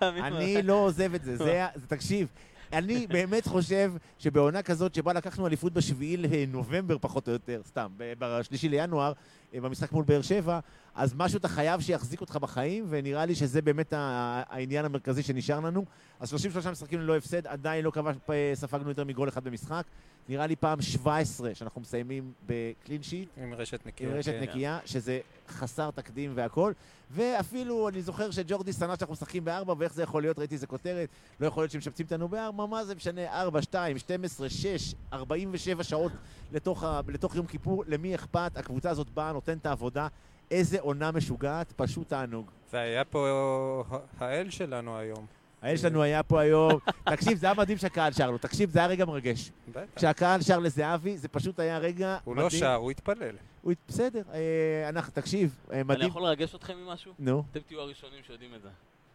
אני 0.02 0.62
לא 0.64 0.74
עוזב 0.74 1.14
את 1.14 1.24
זה, 1.24 1.38
זה, 1.38 1.66
תקשיב, 1.88 2.28
אני 2.74 3.08
באמת 3.08 3.48
חושב 3.48 3.94
שבעונה 4.20 4.62
כזאת 4.62 4.96
שבה 4.96 5.14
לקחנו 5.14 5.48
אליפות 5.48 5.74
בשביעי 5.74 6.18
לנובמבר 6.18 6.98
פחות 7.02 7.28
או 7.28 7.34
יותר, 7.34 7.62
סתם, 7.66 7.88
בשלישי 7.98 8.70
לינואר, 8.70 9.14
אה, 9.54 9.62
במשחק 9.62 9.92
מול 9.92 10.04
באר 10.04 10.22
שבע, 10.22 10.60
אז 10.98 11.14
משהו 11.18 11.38
אתה 11.38 11.48
חייב 11.48 11.82
שיחזיק 11.82 12.22
אותך 12.22 12.36
בחיים, 12.36 12.86
ונראה 12.90 13.26
לי 13.26 13.36
שזה 13.36 13.62
באמת 13.62 13.94
העניין 13.98 14.86
המרכזי 14.86 15.24
שנשאר 15.24 15.60
לנו. 15.60 15.86
אז 16.20 16.30
33 16.30 16.66
משחקים 16.68 17.00
ללא 17.00 17.18
הפסד, 17.18 17.48
עדיין 17.48 17.86
לא 17.86 17.92
כבש, 17.92 18.16
אה, 18.30 18.52
ספגנו 18.56 18.90
יותר 18.90 19.04
מגול 19.04 19.30
אחד 19.30 19.44
במשחק. 19.44 19.86
נראה 20.30 20.48
לי 20.48 20.56
פעם 20.56 20.82
17 20.82 21.56
שאנחנו 21.56 21.82
מסיימים 21.82 22.32
בקלין 22.46 23.04
שיט. 23.04 23.30
עם 23.38 23.54
רשת 23.54 23.86
נקייה. 23.86 24.10
עם 24.10 24.16
רשת 24.16 24.32
כן. 24.32 24.44
נקייה, 24.44 24.80
שזה 24.86 25.20
חסר 25.50 25.92
תקדים 25.92 26.32
והכל. 26.36 26.74
ואפילו, 27.12 27.90
אני 27.90 28.02
זוכר 28.02 28.32
שג'ורדי 28.32 28.74
שנא 28.74 28.96
שאנחנו 28.96 29.14
משחקים 29.14 29.46
בארבע, 29.46 29.74
ואיך 29.78 29.94
זה 29.94 30.04
יכול 30.04 30.22
להיות, 30.22 30.40
ראיתי 30.40 30.56
איזה 30.56 30.68
כותרת, 30.68 31.10
לא 31.40 31.48
יכול 31.48 31.64
להיות 31.64 31.72
שמשפצים 31.72 32.06
אותנו 32.06 32.28
בארבע, 32.28 32.66
מה 32.66 32.86
זה 32.86 32.96
משנה, 32.96 33.42
ארבע, 33.42 33.62
שתיים, 33.62 33.98
12, 33.98 34.50
6, 34.50 34.94
47 35.14 35.84
שעות 35.84 36.12
לתוך, 36.52 36.84
ה, 36.84 37.02
לתוך 37.08 37.36
יום 37.36 37.46
כיפור, 37.46 37.84
למי 37.88 38.16
אכפת? 38.16 38.52
הקבוצה 38.56 38.90
הזאת 38.90 39.10
באה, 39.10 39.34
נותנת 39.34 39.62
את 39.62 39.66
העבודה. 39.66 40.08
איזה 40.52 40.80
עונה 40.80 41.12
משוגעת, 41.12 41.74
פשוט 41.76 42.10
תענוג. 42.10 42.52
והיה 42.74 43.06
פה 43.06 43.84
האל 44.20 44.50
שלנו 44.50 44.98
היום. 44.98 45.26
האל 45.62 45.78
שלנו 45.78 46.02
היה 46.04 46.24
פה 46.24 46.42
היום, 46.42 46.80
תקשיב, 47.14 47.38
זה 47.38 47.48
היה 47.48 47.56
מדהים 47.56 47.78
שהקהל 47.78 48.14
שר 48.14 48.32
לו, 48.32 48.38
תקשיב, 48.38 48.70
זה 48.70 48.80
היה 48.80 48.88
רגע 48.88 49.06
מרגש. 49.06 49.52
בטח. 49.70 49.82
כשהקהל 49.96 50.42
שר 50.42 50.60
לזהבי, 50.60 51.18
זה 51.18 51.28
פשוט 51.28 51.60
היה 51.60 51.78
רגע 51.78 52.18
הוא 52.24 52.36
מדהים. 52.36 52.46
לא 52.46 52.50
שר, 52.50 52.74
הוא 52.74 52.92
התפלל. 52.92 53.36
הוא... 53.62 53.74
בסדר, 53.88 54.22
אה, 54.34 54.90
אנחנו, 54.90 55.14
תקשיב, 55.14 55.60
אה, 55.72 55.76
אני 55.76 55.84
מדהים. 55.84 56.08
יכול 56.08 56.24
לרגש 56.24 56.56
אתכם 56.56 56.74
עם 56.74 56.88
משהו? 56.88 57.14
נו, 57.20 57.44
אתם 57.52 57.60
תהיו 57.60 57.80
הראשונים 57.80 58.24
שיודעים 58.24 58.54
את 58.56 58.62
זה. 58.62 58.70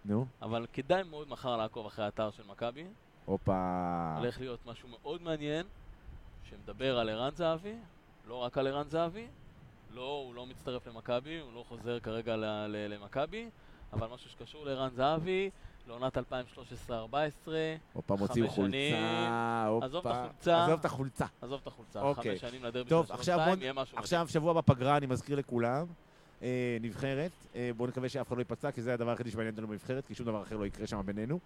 נו, 0.05 0.27
אבל 0.43 0.67
כדאי 0.73 1.03
מאוד 1.03 1.29
מחר 1.29 1.57
לעקוב 1.57 1.87
אחרי 1.87 2.05
האתר 2.05 2.31
של 2.31 2.43
מכבי. 2.49 2.85
הופה. 3.25 4.15
הולך 4.19 4.41
להיות 4.41 4.67
משהו 4.67 4.89
מאוד 4.89 5.23
מעניין, 5.23 5.67
שמדבר 6.51 6.99
על 6.99 7.09
ערן 7.09 7.31
זהבי, 7.35 7.75
לא 8.29 8.35
רק 8.35 8.59
על 8.59 8.67
ערן 8.67 8.89
זהבי. 8.89 9.27
לא, 9.95 10.23
הוא 10.27 10.35
לא 10.35 10.47
מצטרף 10.47 10.87
למכבי, 10.87 11.39
הוא 11.41 11.53
לא 11.55 11.65
חוזר 11.69 12.01
כרגע 12.01 12.37
למכבי, 12.89 13.49
אבל 13.93 14.07
משהו 14.15 14.31
שקשור 14.31 14.67
לערן 14.67 14.89
זהבי, 14.91 15.51
לעונת 15.89 16.17
2013-2014, 16.19 16.21
הופה, 17.93 18.17
מוציאו 18.17 18.47
חמש 18.47 18.55
חולצה, 18.55 18.73
שנים. 18.73 18.95
הופה. 19.69 19.85
עזוב 19.87 20.07
את 20.07 20.13
החולצה. 20.13 20.65
עזוב 20.65 20.79
את 20.81 20.85
החולצה. 20.85 21.27
עזוב 21.43 21.61
את 21.63 21.67
החולצה, 21.67 22.01
אוקיי. 22.03 22.39
חמש 22.39 22.51
שנים 22.51 22.65
לדרבי 22.65 22.91
של 23.23 23.37
בוא- 23.37 23.57
יהיה 23.61 23.73
משהו 23.73 23.99
עכשיו, 23.99 24.27
שבוע 24.29 24.53
בפגרה, 24.53 24.97
אני 24.97 25.07
מזכיר 25.07 25.37
לכולם, 25.37 25.87
אה, 26.43 26.77
נבחרת. 26.81 27.31
אה, 27.55 27.71
בואו 27.77 27.89
נקווה 27.89 28.09
שאף 28.09 28.29
אחד 28.29 28.37
לא 28.37 28.41
ייפצע, 28.41 28.71
כי 28.71 28.83
זה 28.83 28.95
הדבר 28.95 29.11
היחידי 29.11 29.31
שמעניין 29.31 29.55
אותנו 29.55 29.69
בנבחרת, 29.69 30.07
כי 30.07 30.15
שום 30.15 30.27
דבר 30.27 30.43
אחר 30.43 30.57
לא 30.57 30.67
יקרה 30.67 30.87
שם 30.87 31.01
בינינו. 31.05 31.39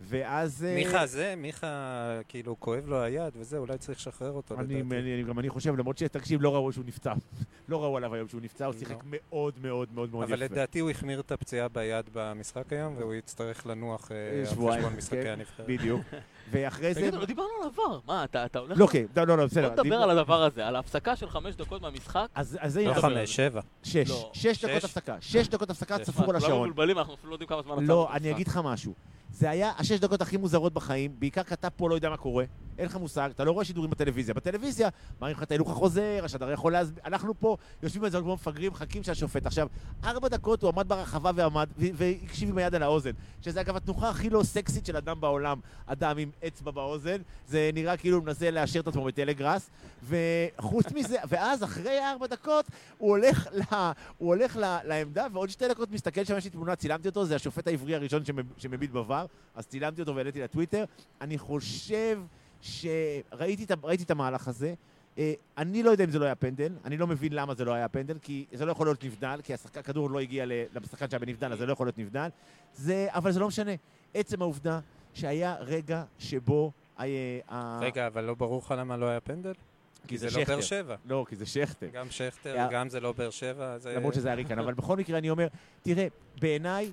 ואז... 0.00 0.64
אה, 0.64 0.74
מיכה 0.74 1.06
זה, 1.06 1.34
מיכה, 1.36 1.66
כאילו, 2.28 2.56
כואב 2.60 2.86
לו 2.86 3.02
היד 3.02 3.32
וזה, 3.36 3.58
אולי 3.58 3.78
צריך 3.78 3.98
לשחרר 3.98 4.30
אותו 4.30 4.54
אני, 4.54 4.62
לדעתי. 4.62 4.98
אני, 5.00 5.14
אני, 5.14 5.22
גם 5.22 5.38
אני 5.38 5.48
חושב, 5.48 5.76
למרות 5.76 5.98
שתקשיב, 5.98 6.42
לא 6.42 6.54
ראו 6.54 6.72
שהוא 6.72 6.84
נפצע. 6.84 7.12
לא 7.68 7.82
ראו 7.82 7.96
עליו 7.96 8.14
היום 8.14 8.28
שהוא 8.28 8.40
נפצע, 8.40 8.66
הוא 8.66 8.74
לא. 8.74 8.78
שיחק 8.78 8.96
מאוד 9.04 9.54
מאוד 9.62 9.88
מאוד 9.94 10.12
מאוד 10.12 10.24
אבל 10.24 10.42
יפה. 10.42 10.54
לדעתי 10.54 10.78
הוא 10.78 10.90
החמיר 10.90 11.20
את 11.20 11.32
הפציעה 11.32 11.68
ביד 11.68 12.04
במשחק 12.12 12.72
היום, 12.72 12.94
והוא 12.98 13.14
יצטרך 13.14 13.66
לנוח 13.66 14.12
אה, 14.12 14.40
על 14.40 14.46
חשבון 14.46 14.96
משחקי 14.96 15.22
כן, 15.22 15.32
הנבחרת. 15.32 15.66
בדיוק. 15.66 16.00
ואחרי 16.50 16.94
זה... 16.94 17.00
תגידו, 17.00 17.18
לא 17.18 17.24
דיברנו 17.26 17.48
על 17.62 17.68
עבר. 17.68 17.98
מה, 18.06 18.24
אתה 18.24 18.44
אתה 18.44 18.58
הולך... 18.58 18.78
לא, 18.78 18.86
כן, 18.86 19.04
לא, 19.16 19.24
לא, 19.26 19.38
לא, 19.38 19.46
בסדר. 19.46 19.62
בוא 19.62 19.70
נדבר 19.70 19.82
דיבר- 19.82 19.96
על 20.02 20.10
הדבר 20.10 20.42
הזה, 20.42 20.66
על 20.66 20.76
ההפסקה 20.76 21.16
של 21.16 21.30
חמש 21.30 21.54
דקות 21.54 21.82
מהמשחק. 21.82 22.26
אז 22.34 22.58
אז 22.60 22.72
זה... 22.72 22.84
לא 22.84 22.94
חמש. 22.94 23.36
שבע. 23.36 23.60
שש. 23.82 24.10
לא. 24.10 24.30
שש 24.34 24.64
דקות? 24.64 24.84
הפסקה. 24.84 25.16
שש 25.20 25.48
דקות 25.48 25.70
הפסקה. 25.70 25.98
צפו 25.98 26.30
על 26.30 26.36
השעון. 26.36 26.68
מבולבלים, 26.68 26.98
אנחנו 26.98 27.14
אפילו 27.14 27.30
לא 27.30 27.34
יודעים 27.34 27.48
כמה 27.48 27.62
זמן 27.62 27.72
עצרנו 27.72 27.88
לא, 27.88 28.08
אני. 28.12 28.30
אגיד 28.30 28.48
לך 28.48 28.60
משהו. 28.64 28.94
זה 29.32 29.50
היה 29.50 29.72
השש 29.78 30.00
דקות 30.00 30.22
הכי 30.22 30.36
מוזרות 30.36 30.74
בחיים, 30.74 31.14
בעיקר 31.18 31.42
כי 31.42 31.54
אתה 31.54 31.70
פה 31.70 31.88
לא 31.88 31.94
יודע 31.94 32.10
מה 32.10 32.16
קורה, 32.16 32.44
אין 32.80 32.88
לך 32.88 32.96
מושג, 32.96 33.30
אתה 33.34 33.44
לא 33.44 33.50
רואה 33.52 33.64
שידורים 33.64 33.90
בטלוויזיה. 33.90 34.34
בטלוויזיה, 34.34 34.88
מראים 35.20 35.36
לך 35.36 35.42
את 35.42 35.50
ההילוך 35.50 35.70
החוזר, 35.70 36.20
השדר 36.24 36.52
יכול 36.52 36.72
להסביר, 36.72 37.02
אנחנו 37.06 37.40
פה 37.40 37.56
יושבים 37.82 38.04
על 38.04 38.10
זה 38.10 38.18
כמו 38.20 38.34
מפגרים, 38.34 38.72
מחכים 38.72 39.02
שהשופט. 39.02 39.46
עכשיו, 39.46 39.68
ארבע 40.04 40.28
דקות 40.28 40.62
הוא 40.62 40.72
עמד 40.74 40.88
ברחבה 40.88 41.30
ועמד, 41.34 41.68
והקשיב 41.78 42.48
עם 42.48 42.58
היד 42.58 42.74
על 42.74 42.82
האוזן, 42.82 43.10
שזה 43.42 43.60
אגב 43.60 43.76
התנוחה 43.76 44.08
הכי 44.08 44.30
לא 44.30 44.42
סקסית 44.42 44.86
של 44.86 44.96
אדם 44.96 45.20
בעולם, 45.20 45.60
אדם 45.86 46.18
עם 46.18 46.30
אצבע 46.46 46.70
באוזן, 46.70 47.16
זה 47.48 47.70
נראה 47.74 47.96
כאילו 47.96 48.16
הוא 48.16 48.24
מנסה 48.24 48.50
לאשר 48.50 48.80
את 48.80 48.88
עצמו 48.88 49.04
בטלגראס, 49.04 49.70
וחוץ 50.08 50.92
מזה, 50.92 51.16
ואז 51.30 51.64
אחרי 51.64 51.98
ארבע 52.12 52.26
דקות 52.26 52.66
הוא 52.98 53.10
הולך, 53.10 53.48
לה, 53.52 53.92
הוא 54.18 54.28
הולך 54.28 54.56
לה, 54.56 54.78
לעמדה, 54.84 55.26
ועוד 55.32 55.50
שתי 55.50 55.68
דקות 55.68 55.90
מסתכל 55.90 56.24
שם, 56.24 56.36
יש 56.36 56.44
לי 56.44 56.50
תמונה, 56.50 56.76
צילמתי 56.76 57.08
אותו, 57.08 57.24
זה 57.24 57.36
השופט 57.36 57.66
העברי 57.66 57.94
הראשון 57.94 58.24
שמב- 58.24 58.58
שמביט 58.58 58.90
בVAR, 58.90 59.26
אז 59.54 59.66
צילמתי 59.66 60.00
אותו 60.00 60.14
והעליתי 60.14 60.40
לטוויטר. 60.40 60.84
אני 61.20 61.38
חושב 61.38 62.20
שראיתי 62.62 63.64
את, 63.64 63.70
ה- 63.70 63.74
את 64.02 64.10
המהלך 64.10 64.48
הזה. 64.48 64.74
אה, 65.18 65.32
אני 65.58 65.82
לא 65.82 65.90
יודע 65.90 66.04
אם 66.04 66.10
זה 66.10 66.18
לא 66.18 66.24
היה 66.24 66.34
פנדל, 66.34 66.72
אני 66.84 66.96
לא 66.96 67.06
מבין 67.06 67.32
למה 67.32 67.54
זה 67.54 67.64
לא 67.64 67.72
היה 67.72 67.88
פנדל, 67.88 68.16
כי 68.22 68.44
זה 68.52 68.64
לא 68.64 68.72
יכול 68.72 68.86
להיות 68.86 69.04
נבדל, 69.04 69.40
כי 69.42 69.54
השחקן 69.54 69.80
הכדור 69.80 70.10
לא 70.10 70.20
הגיע 70.20 70.44
לשחקן 70.74 71.10
שהיה 71.10 71.18
בנבדל, 71.20 71.52
אז 71.52 71.58
זה 71.58 71.66
לא 71.66 71.72
יכול 71.72 71.86
להיות 71.86 71.98
נבדל. 71.98 72.28
זה, 72.74 73.06
אבל 73.10 73.32
זה 73.32 73.40
לא 73.40 73.48
משנה. 73.48 73.72
עצם 74.14 74.42
העובדה 74.42 74.80
שהיה 75.14 75.56
רגע 75.60 76.04
שבו... 76.18 76.72
אה, 77.00 77.06
ה- 77.48 77.78
רגע, 77.82 78.06
אבל 78.06 78.24
לא 78.24 78.34
ברור 78.34 78.58
לך 78.64 78.74
למה 78.78 78.96
לא 78.96 79.06
היה 79.08 79.20
פנדל? 79.20 79.52
כי 80.06 80.18
זה 80.18 80.26
לא 80.26 80.30
שכטר. 80.32 80.52
באר 80.52 80.60
שבע. 80.60 80.96
לא, 81.06 81.26
כי 81.28 81.36
זה 81.36 81.46
שכטר. 81.46 81.86
גם 81.92 82.10
שכטר, 82.10 82.52
היה- 82.52 82.68
גם 82.70 82.88
זה 82.88 83.00
לא 83.00 83.12
באר 83.12 83.30
שבע. 83.30 83.78
זה- 83.78 83.94
למרות 83.96 84.14
שזה 84.14 84.28
היה 84.28 84.34
ריקן, 84.34 84.58
אבל 84.58 84.74
בכל 84.74 84.96
מקרה 84.96 85.18
אני 85.18 85.30
אומר, 85.30 85.46
תראה, 85.82 86.06
בעיניי, 86.40 86.92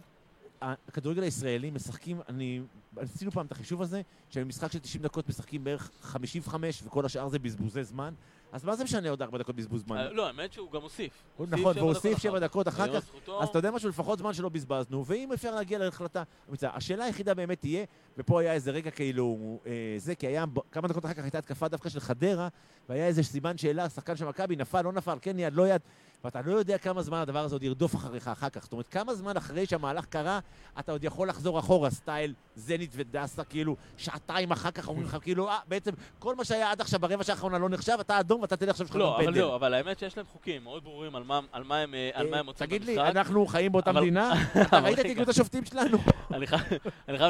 הכדורגל 0.62 1.24
הישראלי 1.24 1.72
משחקים, 1.72 2.22
אני, 2.30 2.62
עשינו 2.96 3.32
פעם 3.32 3.46
את 3.46 3.52
החישוב 3.52 3.82
הזה, 3.82 4.02
שבמשחק 4.30 4.72
של 4.72 4.80
90 4.80 5.04
דקות 5.04 5.30
משחקים 5.30 5.64
בערך 5.64 5.92
55 6.02 6.84
וכל 6.86 7.06
השאר 7.06 7.28
זה 7.28 7.40
בזבוזי 7.40 7.84
זמן, 7.84 8.14
אז 8.52 8.64
מה 8.64 8.76
זה 8.76 8.84
משנה 8.84 9.10
עוד 9.10 9.22
4 9.22 9.38
דקות 9.38 9.56
בזבוז 9.56 9.82
זמן? 9.82 9.98
אה, 9.98 10.10
לא, 10.10 10.28
האמת 10.28 10.54
שהוא 10.54 10.72
גם 10.72 10.82
הוסיף. 10.82 11.24
נכון, 11.40 11.78
והוא 11.78 11.90
הוסיף 11.90 12.14
אחר 12.14 12.22
7 12.22 12.40
דקות 12.40 12.68
אחר 12.68 13.02
כך. 13.02 13.10
אז 13.42 13.50
אתה 13.50 13.60
יודע 13.60 13.72
משהו, 13.72 13.90
לפחות 13.90 14.20
זמן 14.20 14.34
שלא 14.34 14.50
בזבזנו, 14.50 15.06
ואם 15.06 15.34
אפשר 15.34 15.56
להגיע 15.56 15.80
להחלטה 15.80 16.24
אמיצה. 16.50 16.70
השאלה 16.74 17.06
היחידה 17.06 17.34
באמת 17.34 17.60
תהיה, 17.60 17.86
ופה 18.18 18.42
היה 18.42 18.54
איזה 18.54 18.72
רגע 18.72 18.92
כאילו, 18.92 19.60
אה, 19.66 19.96
זה, 19.98 20.16
כי 20.16 20.28
היה, 20.28 20.46
כמה 20.72 20.88
דקות 20.88 21.06
אחר 21.06 21.14
כך 21.14 21.24
הייתה 21.24 21.38
התקפה 21.38 21.68
דווקא 21.68 21.90
של 21.90 22.00
חדרה, 22.00 22.48
והיה 22.90 23.08
איזה 23.08 23.24
סימן 23.24 23.58
שאלה, 23.58 23.90
שחקן 23.90 24.16
של 24.16 24.26
מכבי, 24.26 24.56
נפל, 24.56 24.82
לא 24.82 24.92
נפל, 24.92 25.18
כן 25.22 25.40
יד, 25.40 25.54
לא 25.54 25.68
יד, 25.68 25.82
ואתה 26.28 26.42
לא 26.46 26.56
יודע 26.58 26.78
כמה 26.78 27.02
זמן 27.02 27.18
הדבר 27.18 27.40
הזה 27.40 27.56
עוד 27.56 27.64
ירדוף 27.64 27.96
אחריך 27.96 28.28
אחר 28.28 28.50
כך. 28.50 28.64
זאת 28.64 28.72
אומרת, 28.72 28.88
כמה 28.88 29.16
זמן 29.16 29.38
אחרי 29.38 29.66
שהמהלך 29.66 30.06
קרה, 30.06 30.40
אתה 30.80 30.92
עוד 30.92 31.04
יכול 31.04 31.30
לחזור 31.30 31.60
אחורה, 31.60 31.90
סטייל 31.90 32.34
זנית 32.56 32.92
ודסה, 32.96 33.44
כאילו, 33.44 33.76
שעתיים 33.98 34.52
אחר 34.52 34.72
כך 34.72 34.88
אומרים 34.88 35.06
לך, 35.08 35.18
כאילו, 35.22 35.50
אה, 35.50 35.58
בעצם, 35.68 35.92
כל 36.20 36.36
מה 36.36 36.46
שהיה 36.46 36.72
עד 36.72 36.82
עכשיו 36.82 37.00
ברבע 37.00 37.24
שעה 37.24 37.36
האחרונה 37.36 37.58
לא 37.58 37.70
נחשב, 37.70 37.98
אתה 38.02 38.20
אדום 38.20 38.42
ואתה 38.42 38.58
תלך 38.58 38.70
עכשיו 38.82 38.98
לא, 39.00 39.16
אבל 39.16 39.26
פנדל. 39.26 39.38
זהו, 39.40 39.56
אבל 39.56 39.74
האמת 39.74 40.00
שיש 40.00 40.18
להם 40.18 40.26
חוקים 40.26 40.64
מאוד 40.64 40.84
ברורים 40.84 41.16
על 41.16 41.24
מה- 41.24 41.78
הם 41.78 41.94
אה, 41.94 42.24
מה 42.32 42.38
הם 42.40 42.46
מוצאים 42.46 42.68
תגיד 42.70 42.84
לי. 42.84 43.00
אנחנו 43.02 43.46
חיים 43.46 43.72
באותה 43.72 43.92
מדינה? 43.92 44.34
אתה 44.62 44.80
ראית 44.80 45.00
את. 45.00 45.06
איגוד 45.06 45.30
השופטים 45.30 45.66
שלנו? 45.66 45.98
אני 46.36 46.48
חייב- 46.48 46.62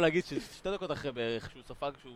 להגיד 0.02 0.26
ששתי 0.26 0.72
דקות 0.72 0.92
אחרי 0.92 1.12
בערך 1.12 1.52
שהוא 1.52 1.64
ספג, 1.68 1.92
שהוא 2.02 2.14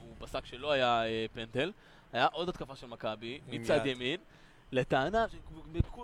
הוא 0.00 0.26
פסק 0.26 0.46
שלא 0.46 0.72
היה 0.72 1.04
אה, 1.04 1.26
פנדל, 1.32 1.72
היה 2.12 2.26
עוד 2.26 2.48
התקפה 2.48 2.76
של 2.76 2.86
מכבי, 2.86 3.40
מצד. 3.48 3.86
ימין, 3.86 4.20
לטענה, 4.72 5.26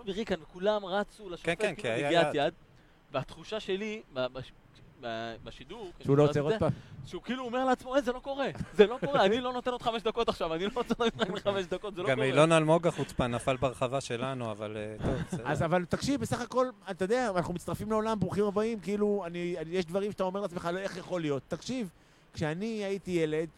ריקן 0.07 0.41
וכולם 0.41 0.85
רצו 0.85 1.29
לשופט, 1.29 1.61
כן, 1.61 1.75
כי 1.75 1.81
כאילו 1.81 2.07
נגיעת 2.07 2.27
יד. 2.33 2.53
והתחושה 3.11 3.59
שלי 3.59 4.01
בשידור, 5.43 5.91
שהוא 6.03 6.17
לא 6.17 6.23
עוצר 6.23 6.41
עוד 6.41 6.53
פעם. 6.59 6.71
שהוא 7.05 7.21
כאילו 7.23 7.45
אומר 7.45 7.65
לעצמו, 7.65 7.95
"אה, 7.95 8.01
זה 8.01 8.11
לא 8.11 8.19
קורה, 8.19 8.47
זה 8.73 8.87
לא 8.87 8.97
קורה, 9.05 9.25
אני 9.25 9.41
לא 9.41 9.53
נותן 9.53 9.71
עוד 9.71 9.81
חמש 9.81 10.01
דקות 10.03 10.29
עכשיו, 10.29 10.53
אני 10.53 10.65
לא 10.65 10.71
רוצה 10.75 10.93
לתת 11.05 11.39
חמש 11.43 11.65
דקות, 11.65 11.95
זה 11.95 12.01
לא 12.03 12.07
גם 12.09 12.15
קורה. 12.15 12.27
אילון 12.27 12.51
אלמוג 12.51 12.87
החוצפן 12.87 13.31
נפל 13.31 13.57
ברחבה 13.57 14.01
שלנו, 14.01 14.51
אבל 14.51 14.77
אה, 14.77 14.95
טוב, 15.05 15.15
בסדר. 15.27 15.43
אז 15.45 15.63
אבל 15.63 15.85
תקשיב, 15.85 16.21
בסך 16.21 16.41
הכל, 16.41 16.67
אתה 16.91 17.05
יודע, 17.05 17.31
אנחנו 17.35 17.53
מצטרפים 17.53 17.89
לעולם, 17.91 18.19
ברוכים 18.19 18.45
הבאים, 18.45 18.79
כאילו, 18.79 19.25
יש 19.67 19.85
דברים 19.85 20.11
שאתה 20.11 20.23
אומר 20.23 20.41
לעצמך, 20.41 20.69
לא, 20.73 20.77
איך 20.79 20.97
יכול 20.97 21.21
להיות? 21.21 21.43
תקשיב, 21.47 21.89
כשאני 22.33 22.83
הייתי 22.85 23.11
ילד, 23.11 23.49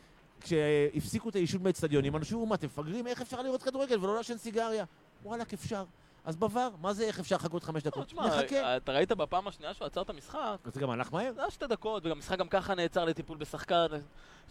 כשהפסיקו 0.41 1.29
את 1.29 1.35
העישון 1.35 1.63
באצטדיונים, 1.63 2.15
אנשים 2.15 2.37
אמרו, 2.37 2.47
מה, 2.49 2.55
אתם 2.55 2.67
מפגרים? 2.67 3.07
איך 3.07 3.21
אפשר 3.21 3.41
לראות 3.41 3.63
כדורגל 3.63 4.03
ולא 4.03 4.15
לעשן 4.15 4.37
סיגריה? 4.37 4.85
וואלכ, 5.23 5.53
אפשר. 5.53 5.83
אז 6.25 6.35
בבר, 6.35 6.69
מה 6.81 6.93
זה 6.93 7.03
איך 7.03 7.19
אפשר 7.19 7.35
לחכות 7.35 7.63
חמש 7.63 7.83
דקות? 7.83 8.13
נחכה. 8.13 8.77
אתה 8.77 8.91
ראית 8.91 9.11
בפעם 9.11 9.47
השנייה 9.47 9.73
שהוא 9.73 9.85
עצר 9.85 10.01
את 10.01 10.09
המשחק, 10.09 10.57
זה 10.73 10.79
גם 10.79 10.89
הלך 10.89 11.13
מהר? 11.13 11.33
זה 11.33 11.41
היה 11.41 11.51
שתי 11.51 11.67
דקות, 11.67 12.05
וגם 12.05 12.15
המשחק 12.15 12.37
גם 12.37 12.47
ככה 12.47 12.75
נעצר 12.75 13.05
לטיפול 13.05 13.37
בשחקן, 13.37 13.85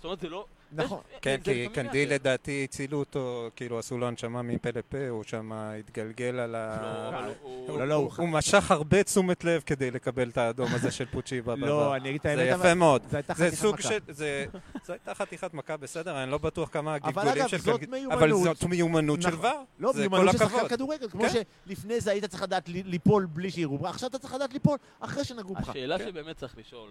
זאת 0.00 0.04
אומרת, 0.04 0.21
זה 0.21 0.28
לא... 0.28 0.45
נכון. 0.73 1.00
יש- 1.12 1.19
כן, 1.23 1.37
זה 1.45 1.52
כי 1.52 1.69
קנדיל. 1.69 2.12
לדעתי 2.14 2.64
הצילו 2.64 2.99
אותו, 2.99 3.50
כאילו 3.57 3.78
עשו 3.78 3.99
לו 3.99 4.07
הנשמה 4.09 4.42
מפה 4.42 4.69
לפה, 4.75 5.09
הוא 5.09 5.23
שם 5.25 5.52
התגלגל 5.52 6.35
על 6.38 6.50
לא, 6.50 6.57
ה... 6.57 7.09
אבל 7.09 7.33
הוא- 7.42 7.78
לא, 7.78 7.88
לא, 7.88 7.95
הוא... 7.95 8.11
הוא 8.16 8.28
משך 8.28 8.71
הרבה 8.71 9.02
תשומת 9.02 9.45
לב 9.45 9.62
כדי 9.66 9.90
לקבל 9.90 10.28
את 10.28 10.38
האדום 10.38 10.69
הזה 10.75 10.90
של 10.90 11.04
פוצ'יבה. 11.07 11.54
לא. 11.57 11.97
אני 11.97 12.09
אגיד 12.09 12.21
את 12.26 12.37
זה 12.37 12.42
האמת, 12.52 12.59
יפה 12.61 12.75
מאוד. 12.75 13.02
זו 13.11 13.16
הייתה 13.16 13.35
זה 13.35 13.47
חתיכת 13.50 13.64
מכה. 13.78 13.88
זה- 14.12 14.45
זו 14.85 14.92
הייתה 14.92 15.14
חתיכת 15.14 15.54
מכה, 15.54 15.76
בסדר, 15.76 16.23
אני 16.23 16.30
לא 16.30 16.38
בטוח 16.38 16.69
כמה 16.73 16.95
הגלגולים 16.95 17.28
אגב, 17.33 17.47
של 17.49 17.59
קנדיל-. 17.59 18.12
אבל 18.12 18.33
זאת 18.33 18.64
מיומנות 18.64 19.23
של 19.23 19.28
נכון. 19.28 19.47
ור. 19.47 19.64
לא, 19.78 19.92
זה 19.92 20.09
מיומנות 20.09 20.33
של 20.33 20.38
שחקן. 20.38 20.69
כדורגל, 20.69 21.09
כמו 21.11 21.23
כן. 21.23 21.42
שלפני 21.66 22.00
זה 22.00 22.11
היית 22.11 22.25
צריך 22.25 22.42
לדעת 22.42 22.69
ל- 22.69 22.73
ליפול 22.85 23.26
בלי 23.26 23.50
שיראו 23.50 23.78
בך, 23.78 23.88
עכשיו 23.90 24.09
אתה 24.11 24.19
צריך 24.19 24.35
לדעת 24.35 24.52
ליפול 24.52 24.78
אחרי 25.00 25.25
שנגעו 25.25 25.54
בך. 25.54 25.69
השאלה 25.69 25.99
כן. 25.99 26.04
שבאמת 26.09 26.37
צריך 26.37 26.59
לשאול, 26.59 26.88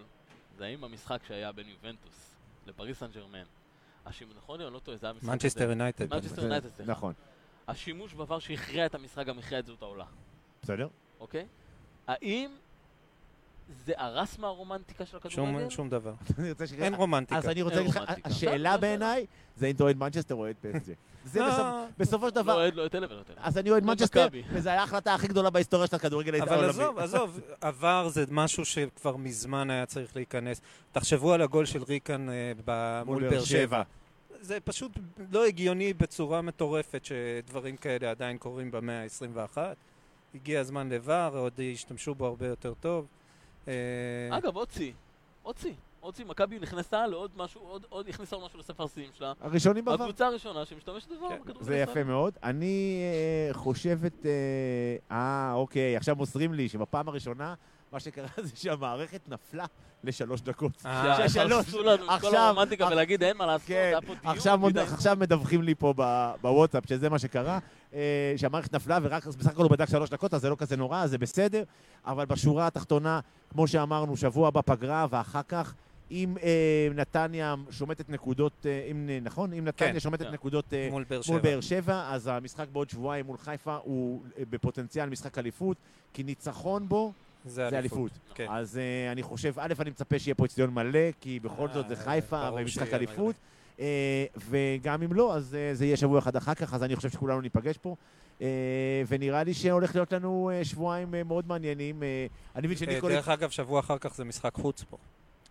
זה 0.58 0.66
האם 0.66 0.84
המשחק 0.84 1.20
שהיה 1.28 1.52
בין 1.52 1.66
יובנטוס 1.70 2.14
לפריס 2.70 3.00
סן 3.00 3.08
ג'רמן, 3.14 3.44
השימוש, 4.06 4.36
נכון? 4.38 4.62
אני 4.62 4.74
לא 4.74 4.80
טועה, 4.80 4.98
זה 4.98 5.08
היה 5.08 5.14
משחק... 5.14 5.30
מנצ'סטר. 5.30 5.70
יונייטד. 5.70 6.14
מנצ'סטר 6.14 6.42
יונייטד, 6.42 6.70
סליחה. 6.76 6.92
נכון. 6.92 7.14
השימוש 7.68 8.14
ב 8.14 8.20
VAR 8.20 8.40
שהכריע 8.40 8.86
את 8.86 8.96
המשחק 8.96 9.26
גם 9.26 9.40
הכריע 9.40 9.60
את 9.60 9.66
זהות 9.66 9.82
העולה. 9.82 10.06
בסדר? 10.64 10.88
אוקיי? 11.20 11.46
האם 12.08 12.52
זה 13.86 13.94
הרס 13.98 14.40
מהרומנטיקה 14.40 15.06
של 15.06 15.18
הכדורגל? 15.18 15.60
שום, 15.60 15.70
שום 15.70 15.90
דבר. 15.90 16.14
אין 16.82 16.94
רומנטיקה. 16.94 17.38
אז 17.38 17.50
אני 17.50 17.62
רוצה 17.62 17.76
להגיד 17.76 17.96
לך. 17.96 18.04
השאלה 18.24 18.70
בסדר, 18.70 18.82
בעיניי, 18.82 19.26
זה 19.56 19.68
אם 19.68 19.76
אתה 19.76 19.84
אוהד 19.84 19.98
מנצ'סטר 19.98 20.36
או 20.36 20.40
אוהד 20.40 20.56
פסג'ה. 20.62 20.94
זה 21.32 21.40
לא, 21.40 21.48
בסופ- 21.48 21.92
בסופו 21.98 22.30
של 22.30 22.36
לא 22.36 22.42
דבר, 22.42 22.54
אוהד, 22.54 22.76
לא 22.76 22.86
את 22.86 22.96
אלה. 22.96 23.08
אז 23.38 23.58
אני 23.58 23.70
אוהד 23.72 23.84
כמו 23.84 23.92
מנצ'סטר. 23.92 24.28
וזו 24.54 24.70
הייתה 24.70 24.82
ההחלטה 24.82 25.14
הכי 25.14 25.28
גדולה 25.28 25.50
בהיסטוריה 25.50 25.88
של 25.88 25.96
הכדורגל 25.96 26.36
העולמי. 26.36 26.56
אבל 26.56 26.70
עזוב, 26.70 27.00
עזוב, 27.00 27.40
עבר 27.62 28.10
זה 28.10 28.26
משהו 28.32 28.66
שכבר 28.66 29.18
מזמן 29.18 29.70
היה 29.70 29.86
צריך 29.86 30.16
להיכנס. 30.16 30.62
תחשבו 30.92 31.34
על 31.34 31.42
הגול 31.42 31.66
של 31.66 31.84
ריקן 31.84 32.28
אה, 32.30 33.04
מול 33.06 33.30
באר 33.30 33.44
שבע. 33.44 33.82
זה 34.42 34.60
פשוט 34.60 34.92
לא 35.32 35.46
הגיוני 35.46 35.94
בצורה 35.94 36.42
מטורפת 36.42 37.06
שדברים 37.06 37.78
כאלה 37.78 38.12
עדיין 38.12 38.38
קורים 38.38 38.72
במאה 38.72 39.04
ה-21. 39.04 39.58
הגיע 40.36 40.60
הזמן 40.60 40.90
לבר, 40.90 41.32
עוד 41.34 41.60
ישתמשו 41.60 42.16
בו 42.16 42.26
הרבה 42.26 42.48
יותר 42.48 42.74
טוב. 42.80 43.06
אה, 43.68 43.74
אגב, 44.32 44.56
אוצי, 44.56 44.94
אוצי, 45.46 45.74
אוצי, 46.04 46.24
מכבי 46.24 46.60
נכנסה 46.60 47.08
לעוד 47.08 47.32
משהו, 47.38 47.62
עוד, 47.62 47.86
עוד 47.90 48.08
הכניסה 48.10 48.36
עוד 48.36 48.46
משהו 48.46 48.60
לספר 48.60 48.84
השיאים 48.84 49.10
שלה. 49.18 49.34
הראשונים 49.42 49.86
בעבר. 49.86 50.04
הקבוצה 50.04 50.28
הראשונה 50.28 50.66
שמשתמשת 50.66 51.08
בזה 51.08 51.26
כן, 51.30 51.54
זה 51.62 51.78
יפה 51.78 51.90
הישראלי. 51.92 52.04
מאוד. 52.10 52.34
אני 52.44 53.02
אה, 53.50 53.54
חושבת... 53.54 54.26
אה, 54.26 54.32
אה, 55.12 55.54
אוקיי, 55.54 55.98
עכשיו 55.98 56.16
מוסרים 56.16 56.54
לי 56.54 56.70
שבפעם 56.70 57.08
הראשונה, 57.08 57.54
מה 57.92 58.00
שקרה 58.00 58.28
זה 58.44 58.52
שהמערכת 58.56 59.30
נפלה 59.30 59.66
לשלוש 60.04 60.42
דקות. 60.42 60.72
אה, 60.86 61.16
כל 61.18 61.24
עכשיו- 62.08 62.38
הרומנטיקה 62.38 62.88
ולהגיד 62.92 63.24
אין 63.24 63.38
מה 63.38 63.46
לעשות, 63.46 63.68
כן, 63.68 63.76
היה 63.76 64.02
פה 64.02 64.14
דיון. 64.70 64.86
עכשיו, 64.94 65.18
מדווחים 65.20 65.62
לי 65.62 65.76
פה 65.76 65.94
בוואטסאפ 66.42 66.84
שזה 66.90 67.10
מה 67.10 67.20
שקרה, 67.20 67.60
שהמערכת 68.38 68.74
נפלה 68.76 69.00
ורק 69.02 69.26
בסך 69.26 69.52
הכל 69.52 69.64
הוא 69.64 69.72
בדק 69.72 69.90
שלוש 69.90 70.10
דקות, 70.10 70.34
אז 70.34 70.42
זה 70.42 70.50
לא 70.50 70.56
כזה 70.56 70.78
נורא, 70.78 71.04
אז 71.04 71.10
זה 71.10 71.18
בסדר, 71.18 71.64
אבל 72.06 72.26
בשורה 72.26 72.68
התחתונה, 72.68 73.20
כמו 73.50 73.68
שאמרנו, 73.68 74.18
שבוע 74.18 74.48
הבא 74.48 74.62
פגרה, 74.66 75.06
ואחר 75.10 75.42
כך, 75.48 75.74
אם 76.12 76.38
אה, 76.44 76.88
נתניה 76.96 77.56
שומטת 77.72 78.10
נקודות, 78.10 78.66
אה, 78.66 78.88
אם, 78.92 79.10
אה, 79.10 79.20
נכון? 79.22 79.54
אם 79.54 79.66
נתניה 79.66 79.94
כן, 79.94 80.00
שומטת 80.00 80.26
כן. 80.26 80.32
נקודות 80.32 80.74
אה, 80.74 80.88
מול 80.92 81.04
באר 81.04 81.22
שבע. 81.22 81.62
שבע, 81.62 82.10
אז 82.14 82.28
המשחק 82.28 82.68
בעוד 82.74 82.90
שבועיים 82.90 83.26
מול 83.26 83.38
חיפה 83.38 83.78
הוא 83.84 84.22
אה, 84.38 84.44
בפוטנציאל 84.50 85.10
משחק 85.10 85.38
אליפות, 85.38 85.78
כי 86.14 86.24
ניצחון 86.24 86.90
בו 86.90 87.14
זה 87.46 87.70
זה 87.70 87.80
אליפות. 87.80 88.12
כן. 88.36 88.46
אז 88.50 88.76
uh, 88.76 89.12
אני 89.12 89.24
חושב, 89.24 89.54
א', 89.58 89.74
אני 89.80 89.90
מצפה 89.90 90.20
שיהיה 90.20 90.36
פה 90.36 90.46
אצטדיון 90.46 90.74
מלא, 90.74 91.12
כי 91.22 91.40
בכל 91.40 91.68
זאת 91.74 91.88
זה 91.88 91.94
אה, 91.94 92.00
חיפה 92.00 92.50
ומשחק 92.56 92.94
אליפות. 92.94 93.36
Uh, 93.78 93.82
וגם 94.50 95.04
אם 95.04 95.14
לא, 95.14 95.36
אז 95.36 95.56
uh, 95.74 95.76
זה 95.78 95.86
יהיה 95.86 95.98
שבוע 95.98 96.20
אחד 96.20 96.36
אחר 96.36 96.54
כך, 96.54 96.74
אז 96.74 96.84
אני 96.84 96.96
חושב 96.96 97.10
שכולנו 97.10 97.42
ניפגש 97.42 97.78
פה. 97.78 97.96
Uh, 98.40 98.42
ונראה 99.08 99.44
לי 99.44 99.54
שהולך 99.54 99.96
להיות 99.96 100.14
לנו 100.14 100.52
uh, 100.62 100.66
שבועיים 100.66 101.14
uh, 101.14 101.28
מאוד 101.28 101.48
מעניינים. 101.48 102.00
Uh, 102.00 102.56
אני 102.56 102.68
מבין 102.68 102.88
אה, 102.88 102.94
שניקולי 102.94 103.16
דרך 103.16 103.30
אגב, 103.30 103.50
שבוע 103.50 103.80
אחר 103.80 103.98
כך 103.98 104.16
זה 104.16 104.26
משחק 104.26 104.54
חוץ 104.54 104.84
פה. 104.90 104.98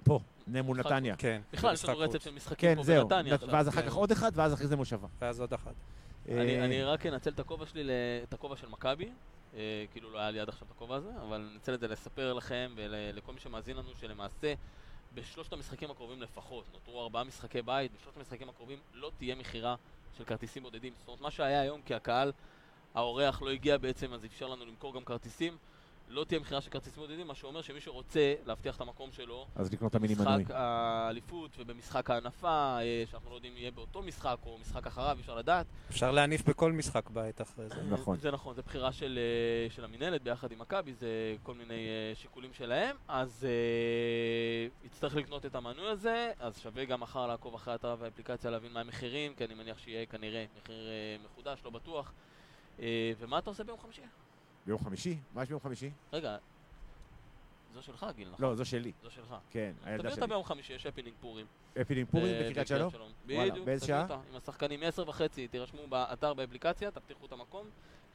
פה, 0.05 0.21
מול 0.63 0.79
נתניה. 0.79 1.17
כן. 1.17 1.43
בכלל, 1.53 1.75
יש 1.75 1.85
לנו 1.85 1.99
רצף. 1.99 2.23
של 2.25 2.35
משחקים 2.35 2.71
כן, 2.71 2.77
פה 2.77 2.83
זהו. 2.83 3.09
בנתניה. 3.09 3.35
נת- 3.35 3.43
ואז 3.43 3.69
אחר 3.69 3.81
כן. 3.83 3.87
כך 3.89 3.95
עוד 3.95 4.11
אחד, 4.11 4.33
ואז 4.35 4.55
אחרי 4.55 4.67
זה 4.67 4.77
מושבה. 4.77 5.09
ואז 5.19 5.41
עוד. 5.41 5.53
אני, 6.29 6.59
אה, 6.59 6.65
אני 6.65 6.83
רק 6.83 7.07
אנצל 7.07 7.31
את 7.31 7.41
הכובע 7.41 7.67
שלי, 7.67 7.83
את 8.23 8.33
הכובע 8.33 8.57
של 8.57 8.69
מכבי, 8.69 9.09
אה, 9.57 9.85
כאילו 9.93 10.11
לא 10.13 10.19
היה 10.19 10.31
לי 10.31 10.41
עד 10.41 10.49
עכשיו 10.49 10.67
את 10.67 10.77
הכובע 10.77 10.97
הזה, 10.97 11.11
אבל 11.23 11.37
אני 11.37 11.55
אנצל 11.55 11.75
את 11.75 11.81
זה 11.81 11.89
לספר 11.89 12.33
לכם 12.33 12.71
ולכל 12.77 13.33
מי 13.33 13.41
שמאזין 13.41 13.77
לנו 13.77 13.89
שלמעשה 14.01 14.55
בשלושת 15.15 15.53
המשחקים 15.53 15.91
הקרובים 15.91 16.23
לפחות, 16.23 16.65
נותרו 16.73 17.03
ארבעה 17.03 17.25
משחקי 17.25 17.63
בית, 17.63 17.93
בשלושת 18.01 18.17
המשחקים 18.17 18.49
הקרובים 18.49 18.79
לא 18.95 19.11
תהיה 19.19 19.35
מכירה 19.35 19.75
של 20.19 20.25
כרטיסים 20.25 20.63
בודדים. 20.63 20.93
זאת 20.99 21.09
אומרת, 21.09 21.21
מה 21.21 21.31
שהיה 21.31 21.61
היום, 21.61 21.83
כי 21.83 21.95
הקהל, 21.95 22.33
האורח 22.95 23.43
לא 23.43 23.51
הגיע 23.51 23.79
בעצם, 23.79 24.13
אז 24.13 24.25
אפשר 24.25 24.47
לנו 24.47 24.67
למכור 24.67 24.95
גם 24.95 25.05
כרטיסים. 25.05 25.57
לא 26.11 26.25
תהיה 26.25 26.41
מכירה 26.41 26.61
של 26.61 26.71
כרטיסים 26.71 27.03
בודדים, 27.03 27.27
מה 27.27 27.35
שאומר 27.35 27.63
שמי 27.63 27.81
שרוצה 27.81 28.35
להבטיח 28.47 28.77
את 28.77 28.81
המקום 28.81 29.13
שלו 29.13 29.47
אז 29.55 29.73
לקנות 29.73 29.91
את 29.91 29.97
המיני 29.97 30.15
מנוי. 30.15 30.35
במשחק 30.35 30.55
האליפות 30.55 31.51
ובמשחק 31.59 32.11
ההנפה, 32.11 32.79
אה, 32.81 33.05
שאנחנו 33.11 33.31
לא 33.31 33.35
יודעים 33.35 33.53
אם 33.53 33.59
יהיה 33.59 33.71
באותו 33.71 34.03
משחק 34.03 34.37
או 34.47 34.59
משחק 34.61 34.87
אחריו, 34.87 35.17
אי 35.17 35.21
אפשר 35.21 35.35
לדעת. 35.37 35.67
אפשר 35.91 36.11
להניף 36.13 36.49
בכל 36.49 36.73
משחק 36.73 37.11
בית 37.11 37.41
אחרי 37.41 37.69
זה. 37.69 37.83
נכון. 37.91 38.17
זה 38.19 38.31
נכון, 38.31 38.55
זה 38.55 38.63
בחירה 38.63 38.93
של, 38.93 39.19
אה, 39.19 39.71
של 39.71 39.85
המינהלת 39.85 40.23
ביחד 40.23 40.53
עם 40.53 40.59
מכבי, 40.59 40.95
זה 40.95 41.37
כל 41.43 41.55
מיני 41.55 41.75
אה, 41.75 42.15
שיקולים 42.15 42.53
שלהם, 42.53 42.97
אז 43.09 43.45
אה, 43.45 44.87
יצטרך 44.87 45.17
לקנות 45.17 45.47
את 45.47 45.55
המנוי 45.55 45.89
הזה, 45.89 46.33
אז 46.41 46.59
שווה 46.59 46.85
גם 46.85 47.01
מחר 47.01 47.27
לעקוב 47.27 47.55
אחרי 47.55 47.73
האתר 47.73 47.97
והאפליקציה 47.99 48.51
להבין 48.51 48.73
מה 48.73 48.81
המחירים, 48.81 49.35
כי 49.35 49.45
אני 49.45 49.55
מניח 49.55 49.79
שיהיה 49.79 50.07
כנראה 50.07 50.45
מחיר 50.57 50.89
מחודש, 51.25 51.61
לא 51.65 51.71
בטוח. 51.71 52.13
ומה 53.19 53.39
אתה 53.39 53.51
עושה 53.51 53.65
ביום 53.65 53.79
חמישי? 53.79 54.03
ביום 54.69 54.79
חמישי? 54.85 55.17
מה 55.35 55.43
יש 55.43 55.49
ביום 55.49 55.61
חמישי? 55.61 55.91
רגע, 56.13 56.37
זו 57.75 57.83
שלך, 57.83 58.07
גיל, 58.17 58.29
נכון? 58.31 58.45
לא, 58.45 58.55
זו 58.55 58.65
שלי. 58.65 58.93
זו 59.03 59.11
שלך. 59.11 59.35
כן, 59.51 59.73
הילדה 59.85 60.03
תביא 60.03 60.11
שלי. 60.15 60.23
אותה 60.23 60.27
ביום 60.27 60.45
חמישי, 60.45 60.73
יש 60.73 60.87
הפינינג 60.87 61.17
פורים. 61.21 61.47
אפילינג 61.81 62.09
פורים 62.11 62.35
ב- 62.45 62.49
בקריית 62.51 62.69
שלום? 62.69 62.93
בדיוק, 63.27 63.67
באיזה 63.67 63.87
שעה? 63.87 64.03
אותה 64.03 64.15
עם 64.31 64.37
השחקנים 64.37 64.81
מ-10 64.81 65.09
וחצי, 65.09 65.49
תירשמו 65.49 65.87
באתר 65.89 66.35
באפליקציה, 66.35 66.91
תבטיחו 66.91 67.27
את 67.27 67.33
המקום, 67.33 67.67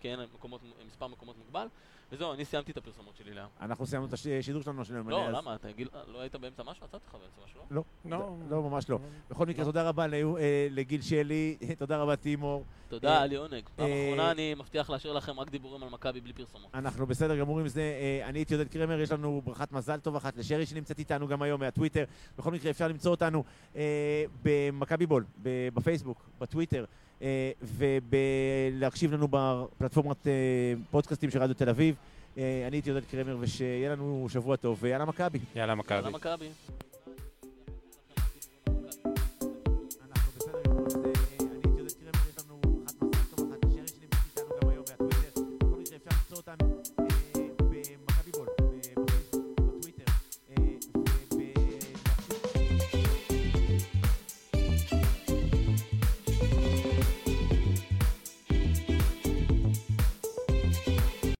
כי 0.03 0.09
אין 0.11 0.19
מקומות, 0.35 0.61
מספר 0.87 1.07
מקומות 1.07 1.35
מוגבל. 1.37 1.67
וזהו, 2.11 2.33
אני 2.33 2.45
סיימתי 2.45 2.71
את 2.71 2.77
הפרסומות 2.77 3.15
שלי 3.15 3.33
להיום. 3.33 3.49
אנחנו 3.61 3.85
סיימנו 3.85 4.07
את 4.07 4.13
השידור 4.13 4.61
שלנו 4.61 4.85
של 4.85 5.01
לא, 5.07 5.27
אז- 5.29 5.35
למה? 5.35 5.55
אתה 5.55 5.71
גיל- 5.71 5.87
לא 6.07 6.19
היית 6.21 6.35
באמצע 6.35 6.63
משהו? 6.63 6.85
עצרתי 6.85 7.05
לך 7.07 7.13
באמצע 7.15 7.41
משהו, 7.45 7.61
לא? 7.71 7.83
לא, 8.05 8.17
לא, 8.19 8.35
לא, 8.49 8.63
ממש 8.63 8.89
לא. 8.89 8.99
בכל 9.29 9.45
מקרה, 9.45 9.65
תודה 9.65 9.89
רבה 9.89 10.05
אה, 10.13 10.67
לגיל 10.71 11.01
שלי, 11.01 11.57
תודה 11.79 11.97
רבה 11.97 12.15
תימור. 12.15 12.63
תודה, 12.87 13.09
אה, 13.09 13.17
היה 13.17 13.25
לי 13.25 13.35
עונג. 13.35 13.69
פעם 13.75 13.85
אה, 13.85 14.03
אחרונה 14.05 14.31
אני 14.31 14.53
מבטיח 14.55 14.89
להשאיר 14.89 15.13
לכם 15.13 15.39
רק 15.39 15.49
דיבורים 15.49 15.83
על 15.83 15.89
מכבי 15.89 16.21
בלי 16.21 16.33
פרסומות. 16.33 16.69
אנחנו 16.73 17.05
בסדר 17.07 17.39
גמור 17.39 17.59
עם 17.59 17.67
זה. 17.67 17.81
אה, 17.81 18.29
אני 18.29 18.39
הייתי 18.39 18.53
עודד 18.55 18.67
קרמר, 18.69 18.99
יש 18.99 19.11
לנו 19.11 19.41
ברכת 19.45 19.71
מזל 19.71 19.99
טוב 19.99 20.15
אחת 20.15 20.37
לשרי 20.37 20.65
שנמצאת 20.65 20.99
איתנו 20.99 21.27
גם 21.27 21.41
היום 21.41 21.59
מהטוויטר. 21.61 22.03
בכל 22.37 22.51
מקרה, 22.51 22.71
אפשר 22.71 22.87
למצוא 22.87 23.11
אותנו 23.11 23.43
אה, 23.75 24.23
במכבי 24.43 25.05
בול, 25.05 25.25
בפייסבוק, 25.73 26.29
בטוויטר, 26.39 26.79
אה, 26.79 27.02
ולהקשיב 27.62 29.13
לנו 29.13 29.27
בפלטפורמת 29.31 30.27
אה, 30.27 30.31
פודקאסטים 30.91 31.31
של 31.31 31.41
רדיו 31.41 31.55
תל 31.55 31.69
אביב. 31.69 31.95
אה, 32.38 32.63
אני 32.67 32.75
הייתי 32.75 32.89
עודד 32.89 33.05
קרמר, 33.05 33.38
ושיהיה 33.39 33.91
לנו 33.91 34.27
שבוע 34.29 34.55
טוב, 34.55 34.77
ויאללה 34.81 35.05
מכבי. 35.05 35.39
יאללה 35.55 35.75
מכבי. 35.75 35.95
יאללה 35.95 36.09
מכבי. 36.09 36.49